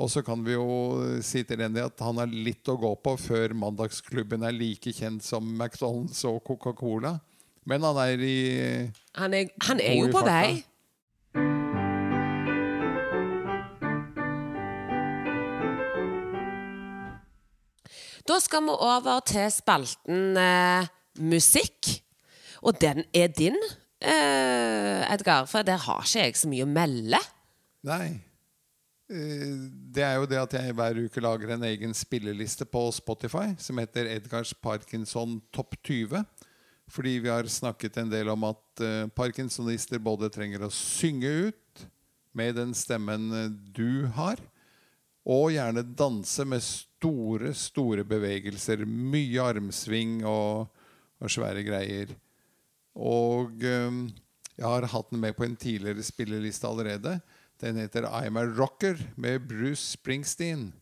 Og 0.00 0.08
så 0.08 0.22
kan 0.24 0.40
vi 0.44 0.54
jo 0.54 1.20
si 1.24 1.42
til 1.44 1.60
Lenny 1.60 1.82
at 1.84 2.00
han 2.00 2.16
har 2.22 2.30
litt 2.32 2.68
å 2.72 2.78
gå 2.80 2.94
på 3.04 3.12
før 3.20 3.52
Mandagsklubben 3.60 4.46
er 4.48 4.56
like 4.56 4.94
kjent 4.96 5.24
som 5.24 5.44
McDonald's 5.52 6.22
og 6.28 6.40
Coca-Cola. 6.48 7.18
Men 7.68 7.84
han 7.84 8.00
er 8.00 8.24
i 8.24 8.36
Han 9.20 9.36
er, 9.36 9.52
han 9.68 9.80
er 9.84 9.98
jo 10.00 10.08
på 10.14 10.24
vei. 10.26 10.62
Da 18.22 18.38
skal 18.38 18.64
vi 18.64 18.74
over 18.78 19.22
til 19.26 19.48
spalten 19.50 20.36
eh, 20.38 20.90
musikk. 21.20 21.98
Og 22.62 22.78
den 22.80 23.02
er 23.12 23.32
din, 23.34 23.58
eh, 24.00 25.02
Edgar, 25.12 25.44
for 25.50 25.66
der 25.66 25.82
har 25.82 26.06
ikke 26.06 26.28
jeg 26.28 26.36
så 26.38 26.48
mye 26.48 26.64
å 26.64 26.70
melde. 26.70 27.18
Nei. 27.82 28.31
Eh, 29.10 29.56
Det 29.92 30.04
er 30.04 30.16
jo 30.16 30.28
det 30.28 30.38
at 30.40 30.54
jeg 30.56 30.74
hver 30.76 31.00
uke 31.04 31.22
lager 31.22 31.54
en 31.54 31.66
egen 31.66 31.94
spilleliste 31.96 32.64
på 32.68 32.86
Spotify 32.94 33.52
som 33.58 33.80
heter 33.82 34.08
Edgars 34.14 34.54
Parkinson 34.54 35.40
Topp 35.52 35.76
20. 35.82 36.24
Fordi 36.92 37.18
vi 37.24 37.30
har 37.30 37.48
snakket 37.48 37.96
en 37.98 38.10
del 38.12 38.30
om 38.32 38.44
at 38.50 38.82
eh, 38.84 39.08
parkinsonister 39.14 40.02
både 40.02 40.30
trenger 40.32 40.64
å 40.66 40.72
synge 40.72 41.30
ut 41.48 41.86
med 42.36 42.56
den 42.56 42.72
stemmen 42.76 43.28
eh, 43.32 43.50
du 43.50 44.06
har, 44.16 44.40
og 45.22 45.52
gjerne 45.54 45.84
danse 45.86 46.44
med 46.48 46.64
store, 46.64 47.52
store 47.54 48.02
bevegelser. 48.04 48.82
Mye 48.86 49.44
armsving 49.44 50.24
og, 50.26 50.66
og 51.22 51.30
svære 51.30 51.62
greier. 51.62 52.10
Og 52.98 53.62
jeg 53.62 54.66
har 54.66 54.88
hatt 54.90 55.12
den 55.12 55.22
med 55.22 55.36
på 55.38 55.46
en 55.46 55.54
tidligere 55.54 56.02
spilleliste 56.02 56.66
allerede. 56.66 57.20
Den 57.62 57.76
heter 57.78 58.02
I'm 58.02 58.38
a 58.40 58.42
Rocker 58.42 58.98
med 59.14 59.44
Bruce 59.46 59.92
Springsteen. 59.94 60.72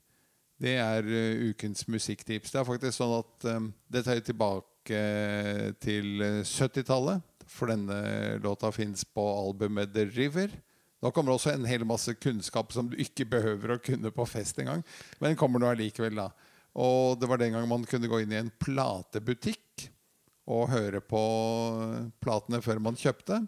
Det 0.56 0.78
er 0.80 1.04
uh, 1.04 1.50
ukens 1.50 1.84
musikktips. 1.88 2.54
Det 2.54 2.60
er 2.60 2.64
faktisk 2.64 2.96
sånn 2.96 3.12
at 3.18 3.46
um, 3.52 3.66
det 3.92 4.00
tar 4.06 4.22
tilbake 4.24 4.96
eh, 4.96 5.66
til 5.76 6.24
eh, 6.24 6.38
70-tallet. 6.40 7.20
For 7.50 7.68
denne 7.68 7.98
låta 8.40 8.70
fins 8.72 9.04
på 9.04 9.20
albumet 9.20 9.92
The 9.92 10.06
River. 10.08 10.56
Nå 11.04 11.12
kommer 11.12 11.34
det 11.34 11.40
også 11.42 11.52
en 11.52 11.68
hel 11.68 11.84
masse 11.84 12.14
kunnskap 12.16 12.72
som 12.72 12.88
du 12.88 12.96
ikke 13.02 13.28
behøver 13.28 13.74
å 13.74 13.80
kunne 13.84 14.12
på 14.14 14.24
fest 14.30 14.62
engang. 14.62 14.80
Men 15.20 15.36
kommer 15.36 15.60
nå 15.60 15.68
allikevel, 15.68 16.16
da. 16.16 16.30
Og 16.80 17.20
det 17.20 17.28
var 17.28 17.42
den 17.42 17.58
gang 17.58 17.68
man 17.68 17.84
kunne 17.88 18.08
gå 18.08 18.22
inn 18.22 18.32
i 18.32 18.40
en 18.40 18.52
platebutikk 18.62 19.90
og 20.48 20.70
høre 20.72 21.04
på 21.04 21.22
platene 22.24 22.64
før 22.64 22.80
man 22.88 22.96
kjøpte. 22.96 23.42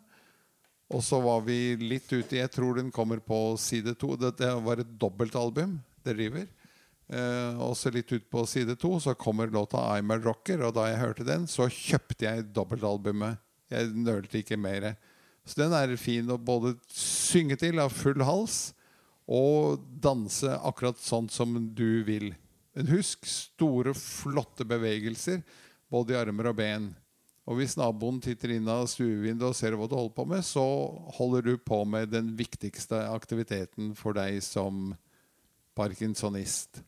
Og 0.92 1.00
så 1.04 1.20
var 1.24 1.40
vi 1.46 1.74
litt 1.80 2.10
ute 2.12 2.36
Jeg 2.36 2.52
tror 2.52 2.76
den 2.76 2.90
kommer 2.92 3.20
på 3.24 3.56
side 3.60 3.94
to. 4.00 4.14
Det, 4.20 4.34
det 4.40 4.50
var 4.64 4.82
et 4.82 4.98
dobbeltalbum, 5.00 5.78
The 6.04 6.14
River. 6.18 6.50
Eh, 7.12 7.60
og 7.60 7.74
så 7.76 7.92
litt 7.92 8.12
ut 8.12 8.28
på 8.32 8.44
side 8.48 8.76
to 8.80 8.94
så 9.00 9.14
kommer 9.18 9.50
låta 9.52 9.80
I'm 9.94 10.12
a 10.12 10.20
Rocker. 10.20 10.62
Og 10.66 10.76
da 10.76 10.90
jeg 10.90 11.00
hørte 11.00 11.26
den, 11.28 11.48
så 11.48 11.68
kjøpte 11.68 12.28
jeg 12.28 12.50
dobbeltalbumet. 12.52 13.40
Jeg 13.72 13.88
nølte 13.96 14.42
ikke 14.42 14.60
mer. 14.60 14.92
Så 15.48 15.58
den 15.64 15.74
er 15.74 15.96
fin 15.98 16.28
å 16.30 16.38
både 16.38 16.76
synge 16.92 17.56
til 17.58 17.80
av 17.82 17.92
full 17.96 18.22
hals 18.22 18.70
og 19.32 19.82
danse 20.02 20.50
akkurat 20.60 21.00
sånn 21.00 21.28
som 21.32 21.54
du 21.74 22.02
vil. 22.06 22.32
Men 22.76 22.88
husk 22.92 23.26
store, 23.28 23.94
flotte 23.96 24.66
bevegelser 24.68 25.42
både 25.92 26.14
i 26.14 26.20
armer 26.20 26.50
og 26.52 26.58
ben. 26.60 26.92
Og 27.50 27.58
hvis 27.58 27.74
naboen 27.74 28.20
titter 28.22 28.54
inn 28.54 28.68
av 28.70 28.84
stuevinduet 28.90 29.48
og 29.48 29.56
ser 29.58 29.74
hva 29.74 29.88
du 29.90 29.96
holder 29.98 30.14
på 30.14 30.26
med, 30.30 30.44
så 30.46 30.62
holder 31.16 31.48
du 31.48 31.56
på 31.58 31.80
med 31.88 32.12
den 32.14 32.30
viktigste 32.38 33.00
aktiviteten 33.10 33.96
for 33.98 34.14
deg 34.14 34.38
som 34.46 34.92
parkinsonist. 35.74 36.84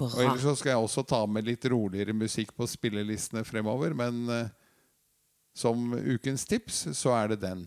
Og 0.00 0.16
ellers 0.20 0.44
så 0.44 0.54
skal 0.56 0.74
jeg 0.74 0.86
også 0.86 1.04
ta 1.08 1.22
med 1.28 1.46
litt 1.48 1.64
roligere 1.72 2.16
musikk 2.16 2.52
på 2.56 2.68
spillelistene 2.68 3.44
fremover, 3.48 3.94
men 3.96 4.24
eh, 4.32 4.52
som 5.56 5.92
ukens 5.96 6.44
tips 6.48 6.86
så 6.96 7.14
er 7.16 7.32
det 7.32 7.40
den. 7.44 7.64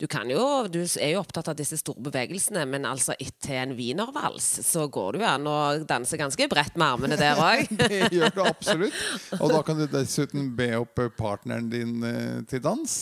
Du, 0.00 0.06
kan 0.10 0.28
jo, 0.30 0.40
du 0.68 0.80
er 0.82 1.14
jo 1.14 1.20
opptatt 1.22 1.48
av 1.52 1.56
disse 1.58 1.78
store 1.80 2.02
bevegelsene, 2.08 2.64
men 2.68 2.86
altså 2.88 3.16
etter 3.22 3.62
en 3.62 3.74
wienervals 3.78 4.48
så 4.66 4.86
går 4.92 5.16
det 5.16 5.22
jo 5.22 5.28
an 5.30 5.48
å 5.50 5.56
danse 5.88 6.18
ganske 6.20 6.48
bredt 6.52 6.76
med 6.76 6.86
armene 6.86 7.18
der 7.20 7.40
òg. 7.40 7.70
Det 7.86 8.10
gjør 8.14 8.34
du 8.34 8.42
absolutt. 8.44 8.98
Og 9.40 9.52
da 9.54 9.62
kan 9.66 9.80
du 9.80 9.86
dessuten 9.90 10.50
be 10.58 10.70
opp 10.80 11.00
eh, 11.02 11.12
partneren 11.16 11.70
din 11.72 11.96
eh, 12.06 12.42
til 12.50 12.62
dans. 12.64 12.98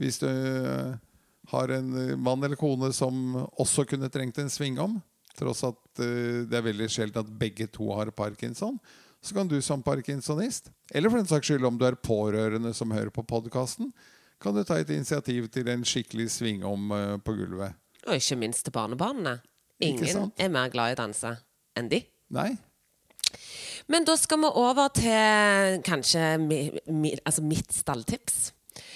Hvis 0.00 0.20
du 0.22 0.28
eh, 0.28 0.94
har 1.52 1.74
en 1.76 1.94
mann 2.20 2.44
eller 2.44 2.58
kone 2.58 2.90
som 2.96 3.38
også 3.60 3.86
kunne 3.88 4.10
trengt 4.12 4.40
en 4.42 4.52
svingom. 4.52 4.98
Tross 5.34 5.64
at 5.66 5.80
det 5.98 6.54
er 6.54 6.62
veldig 6.62 6.86
sjelden 6.90 7.24
at 7.24 7.32
begge 7.38 7.66
to 7.74 7.88
har 7.94 8.12
parkinson. 8.14 8.78
Så 9.24 9.34
kan 9.34 9.48
du 9.48 9.56
som 9.62 9.82
parkinsonist, 9.82 10.68
eller 10.92 11.08
for 11.08 11.16
den 11.16 11.28
saks 11.28 11.48
skyld 11.48 11.64
om 11.64 11.78
du 11.80 11.86
er 11.88 11.96
pårørende 11.96 12.74
som 12.76 12.92
hører 12.92 13.08
på 13.14 13.24
podkasten, 13.24 13.88
kan 14.44 14.56
du 14.56 14.62
ta 14.66 14.78
et 14.80 14.92
initiativ 14.92 15.48
til 15.52 15.68
en 15.72 15.84
skikkelig 15.88 16.28
svingom 16.36 16.92
eh, 16.92 17.16
på 17.24 17.36
gulvet. 17.38 17.80
Og 18.04 18.20
ikke 18.20 18.38
minst 18.40 18.66
til 18.66 18.74
barnebarna. 18.74 19.38
Ingen 19.84 20.30
er 20.38 20.52
mer 20.52 20.70
glad 20.72 20.92
i 20.92 20.96
å 20.96 21.00
danse 21.00 21.34
enn 21.74 21.90
de. 21.90 22.04
Nei? 22.34 22.52
Men 23.90 24.06
da 24.08 24.16
skal 24.16 24.40
vi 24.40 24.50
over 24.60 24.90
til 24.96 25.80
kanskje 25.84 26.34
mi, 26.40 26.58
mi, 26.88 27.14
altså 27.24 27.44
mitt 27.44 27.72
stalltips. 27.74 28.52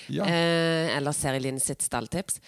Ja. 0.08 0.24
Eh, 0.24 0.96
eller 0.96 1.12
Seri 1.16 1.40
Linn 1.44 1.60
sitt 1.60 1.84
stalltips. 1.84 2.38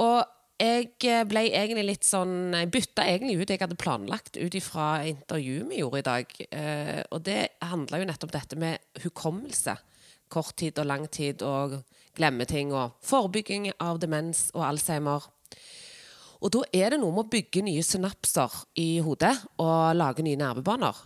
Og 0.00 0.22
jeg 0.60 0.90
eh, 1.08 1.22
ble 1.28 1.46
egentlig 1.48 1.86
litt 1.86 2.04
sånn 2.04 2.52
Jeg 2.52 2.68
bytta 2.72 3.06
egentlig 3.08 3.38
ut 3.40 3.52
jeg 3.52 3.62
hadde 3.62 3.78
planlagt 3.80 4.36
ut 4.36 4.56
ifra 4.56 4.88
intervjuet 5.08 5.68
vi 5.70 5.80
gjorde 5.80 6.02
i 6.02 6.08
dag. 6.08 6.34
Eh, 6.50 7.00
og 7.10 7.24
det 7.28 7.40
handla 7.64 8.00
jo 8.00 8.08
nettopp 8.10 8.34
dette 8.36 8.60
med 8.60 9.04
hukommelse. 9.04 9.76
Kort 10.30 10.56
tid 10.60 10.78
og 10.80 10.88
lang 10.88 11.08
tid 11.12 11.44
og 11.46 11.80
glemme 12.20 12.46
ting. 12.48 12.74
Og 12.76 12.96
forebygging 13.06 13.70
av 13.80 14.00
demens 14.02 14.48
og 14.54 14.66
Alzheimer. 14.68 15.26
Og 16.40 16.52
da 16.54 16.64
er 16.72 16.94
det 16.94 17.00
noe 17.02 17.12
med 17.12 17.26
å 17.26 17.32
bygge 17.32 17.64
nye 17.66 17.84
synapser 17.84 18.62
i 18.80 19.00
hodet 19.04 19.34
og 19.60 19.96
lage 19.96 20.24
nye 20.24 20.38
nervebaner. 20.40 20.96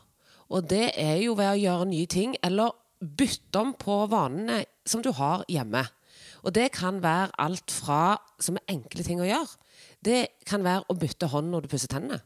Og 0.54 0.68
det 0.70 0.92
er 1.00 1.18
jo 1.24 1.34
ved 1.38 1.50
å 1.50 1.58
gjøre 1.58 1.88
nye 1.90 2.10
ting, 2.10 2.36
eller 2.44 2.74
bytte 3.00 3.60
om 3.60 3.72
på 3.78 4.04
vanene 4.12 4.62
som 4.86 5.02
du 5.02 5.10
har 5.16 5.42
hjemme. 5.50 5.82
Og 6.44 6.52
det 6.54 6.68
kan 6.76 7.00
være 7.02 7.32
alt 7.40 7.72
fra 7.72 8.16
som 8.42 8.58
er 8.60 8.76
enkle 8.76 9.04
ting 9.06 9.22
å 9.24 9.26
gjøre. 9.26 9.58
Det 10.04 10.20
kan 10.46 10.64
være 10.64 10.86
å 10.92 10.96
bytte 11.00 11.30
hånd 11.32 11.50
når 11.50 11.64
du 11.64 11.72
pusser 11.72 11.90
tennene. 11.90 12.20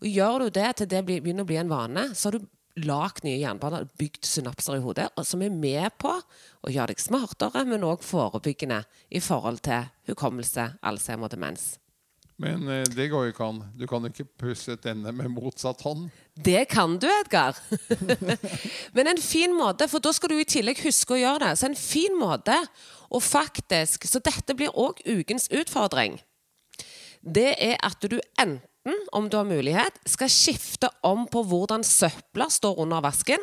Og 0.00 0.08
Gjør 0.08 0.44
du 0.44 0.54
det 0.54 0.68
til 0.78 0.88
det 0.88 1.02
begynner 1.08 1.44
å 1.44 1.48
bli 1.48 1.58
en 1.60 1.72
vane, 1.72 2.10
så 2.14 2.28
har 2.28 2.38
du 2.38 2.46
lagd 2.86 3.24
nye 3.26 3.38
jernbaner, 3.40 3.88
bygd 4.00 4.26
synapser 4.28 4.78
i 4.78 4.84
hodet, 4.84 5.08
som 5.26 5.42
er 5.44 5.52
med 5.52 5.96
på 6.00 6.14
å 6.16 6.72
gjøre 6.72 6.94
deg 6.94 7.02
smartere, 7.02 7.64
men 7.68 7.86
òg 7.86 8.04
forebyggende 8.06 8.82
i 9.10 9.22
forhold 9.24 9.62
til 9.66 9.88
hukommelse, 10.10 10.72
Alzheimer 10.86 11.28
og 11.28 11.34
demens. 11.36 11.72
Men 12.40 12.64
eh, 12.72 12.86
det 12.88 13.10
går 13.12 13.26
jo 13.26 13.32
ikke 13.34 13.48
an. 13.50 13.60
Du 13.76 13.84
kan 13.88 14.06
ikke 14.08 14.24
pusse 14.40 14.76
denne 14.80 15.12
med 15.12 15.28
motsatt 15.34 15.82
hånd. 15.84 16.06
Det 16.40 16.62
kan 16.72 16.96
du, 16.96 17.04
Edgar. 17.12 17.58
Men 18.96 19.12
en 19.12 19.20
fin 19.20 19.52
måte, 19.56 19.88
for 19.92 20.00
da 20.00 20.12
skal 20.16 20.32
du 20.32 20.38
i 20.40 20.48
tillegg 20.48 20.80
huske 20.86 21.18
å 21.18 21.20
gjøre 21.20 21.42
det. 21.44 21.58
Så 21.60 21.68
en 21.68 21.76
fin 21.76 22.16
måte 22.16 22.56
å 23.10 23.20
faktisk 23.20 24.06
Så 24.08 24.22
dette 24.24 24.54
blir 24.56 24.72
òg 24.78 25.02
ukens 25.04 25.50
utfordring. 25.52 26.20
Det 27.20 27.50
er 27.60 27.76
at 27.84 28.00
du 28.08 28.16
enten, 28.40 28.62
om 29.12 29.28
du 29.28 29.36
har 29.36 29.44
mulighet, 29.48 29.96
skal 30.08 30.30
skifte 30.32 30.88
om 31.06 31.26
på 31.30 31.42
hvordan 31.46 31.84
søpla 31.84 32.48
står 32.50 32.78
under 32.80 33.02
vasken. 33.04 33.42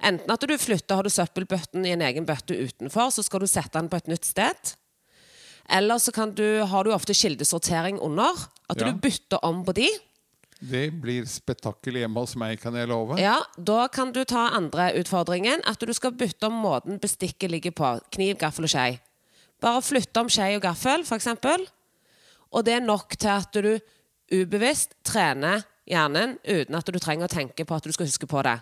Enten 0.00 0.32
at 0.32 0.40
du 0.48 0.54
flytter, 0.58 0.96
har 0.96 1.04
du 1.04 1.12
søppelbøtten 1.12 1.84
i 1.84 1.92
en 1.92 2.04
egen 2.06 2.24
bøtte 2.28 2.56
utenfor, 2.56 3.10
så 3.12 3.24
skal 3.24 3.42
du 3.44 3.48
sette 3.50 3.76
den 3.76 3.90
på 3.92 3.98
et 4.00 4.08
nytt 4.08 4.24
sted. 4.24 4.72
Eller 5.70 6.00
så 6.02 6.12
du, 6.34 6.64
har 6.66 6.84
du 6.84 6.92
ofte 6.94 7.14
kildesortering 7.14 8.00
under. 8.00 8.32
At 8.68 8.80
Ja. 8.80 8.90
du 8.90 8.98
bytter 8.98 9.44
om 9.44 9.64
på 9.64 9.74
de. 9.74 9.88
Det 10.60 10.90
blir 11.00 11.24
spetakkel 11.24 11.94
hjemme 11.96 12.20
hos 12.20 12.34
meg, 12.36 12.60
kan 12.60 12.74
jeg 12.74 12.88
love. 12.88 13.18
Ja, 13.18 13.40
Da 13.56 13.88
kan 13.88 14.12
du 14.12 14.24
ta 14.24 14.50
andre 14.50 14.92
utfordringen. 14.98 15.60
At 15.66 15.78
du 15.78 15.92
skal 15.92 16.12
bytte 16.12 16.46
om 16.46 16.52
måten 16.52 16.98
bestikket 17.00 17.50
ligger 17.50 17.70
på. 17.70 18.00
Kniv, 18.10 18.36
gaffel 18.38 18.64
og 18.64 18.70
skje. 18.70 19.00
Bare 19.60 19.80
flytte 19.82 20.20
om 20.20 20.28
skje 20.28 20.56
og 20.56 20.62
gaffel, 20.62 21.00
f.eks. 21.04 21.26
Og 22.52 22.64
det 22.64 22.74
er 22.74 22.80
nok 22.80 23.16
til 23.16 23.28
at 23.28 23.52
du 23.52 23.78
ubevisst 24.32 24.96
trener 25.06 25.64
hjernen 25.90 26.38
uten 26.46 26.78
at 26.78 26.90
du 26.90 26.98
trenger 27.02 27.26
å 27.26 27.32
tenke 27.32 27.66
på 27.66 27.76
at 27.76 27.86
du 27.86 27.92
skal 27.94 28.08
huske 28.10 28.28
på 28.30 28.42
det. 28.46 28.58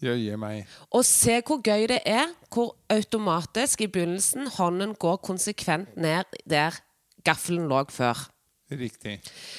Jøye 0.00 0.36
meg. 0.40 0.68
Og 0.96 1.04
se 1.04 1.36
hvor 1.44 1.60
gøy 1.60 1.84
det 1.90 2.00
er, 2.08 2.30
hvor 2.48 2.72
automatisk 2.92 3.84
i 3.84 3.90
begynnelsen 3.92 4.48
hånden 4.56 4.94
går 5.00 5.20
konsekvent 5.26 5.98
ned 6.00 6.40
der 6.48 6.78
gaffelen 7.26 7.68
lå 7.68 7.82
før. 7.92 8.24
Riktig. 8.70 9.18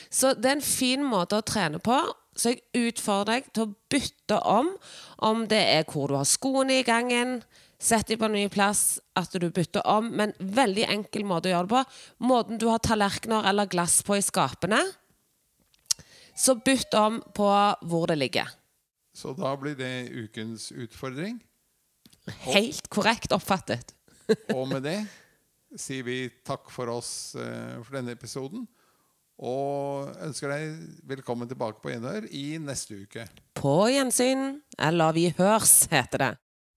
Så 0.10 0.34
det 0.34 0.50
er 0.50 0.58
en 0.58 0.66
fin 0.66 1.04
måte 1.06 1.38
å 1.38 1.46
trene 1.46 1.82
på. 1.84 2.00
Så 2.34 2.54
jeg 2.54 2.88
utfordrer 2.88 3.42
deg 3.42 3.50
til 3.52 3.68
å 3.68 3.74
bytte 3.92 4.38
om, 4.48 4.72
om 5.28 5.44
det 5.52 5.62
er 5.76 5.84
hvor 5.84 6.10
du 6.10 6.16
har 6.16 6.30
skoene 6.30 6.80
i 6.80 6.86
gangen. 6.88 7.42
Sett 7.82 8.08
dem 8.08 8.22
på 8.22 8.30
en 8.30 8.38
ny 8.38 8.46
plass, 8.54 9.02
at 9.18 9.34
du 9.36 9.50
bytter 9.52 9.84
om. 9.90 10.08
Men 10.16 10.34
veldig 10.40 10.88
enkel 10.94 11.26
måte 11.28 11.50
å 11.50 11.56
gjøre 11.56 11.68
det 11.68 11.76
på. 11.76 12.02
Måten 12.30 12.62
du 12.62 12.70
har 12.72 12.82
tallerkener 12.82 13.50
eller 13.52 13.70
glass 13.70 14.00
på 14.08 14.18
i 14.18 14.24
skapene. 14.26 14.80
Så 16.42 16.56
bytt 16.58 16.94
om 16.98 17.20
på 17.38 17.48
hvor 17.86 18.10
det 18.10 18.18
ligger. 18.18 18.50
Så 19.14 19.36
da 19.38 19.54
blir 19.60 19.76
det 19.78 20.10
ukens 20.10 20.72
utfordring. 20.72 21.38
Helt 22.48 22.88
korrekt 22.89 23.34
oppfattet. 23.36 23.94
Og 24.58 24.66
med 24.72 24.86
det 24.88 25.00
sier 25.78 26.04
vi 26.04 26.18
takk 26.46 26.72
for 26.74 26.89
oss 26.92 27.36
eh, 27.38 27.78
for 27.84 28.00
denne 28.00 28.16
episoden. 28.18 28.66
Og 29.42 30.10
ønsker 30.22 30.52
deg 30.54 30.82
velkommen 31.14 31.50
tilbake 31.50 31.82
på 31.82 31.94
Enør 31.94 32.28
i 32.30 32.58
neste 32.62 33.00
uke. 33.06 33.26
På 33.58 33.86
gjensyn, 33.89 34.60
eller 34.82 35.16
vi 35.18 35.30
hørs, 35.38 35.84
heter 35.94 36.26
det. 36.26 36.32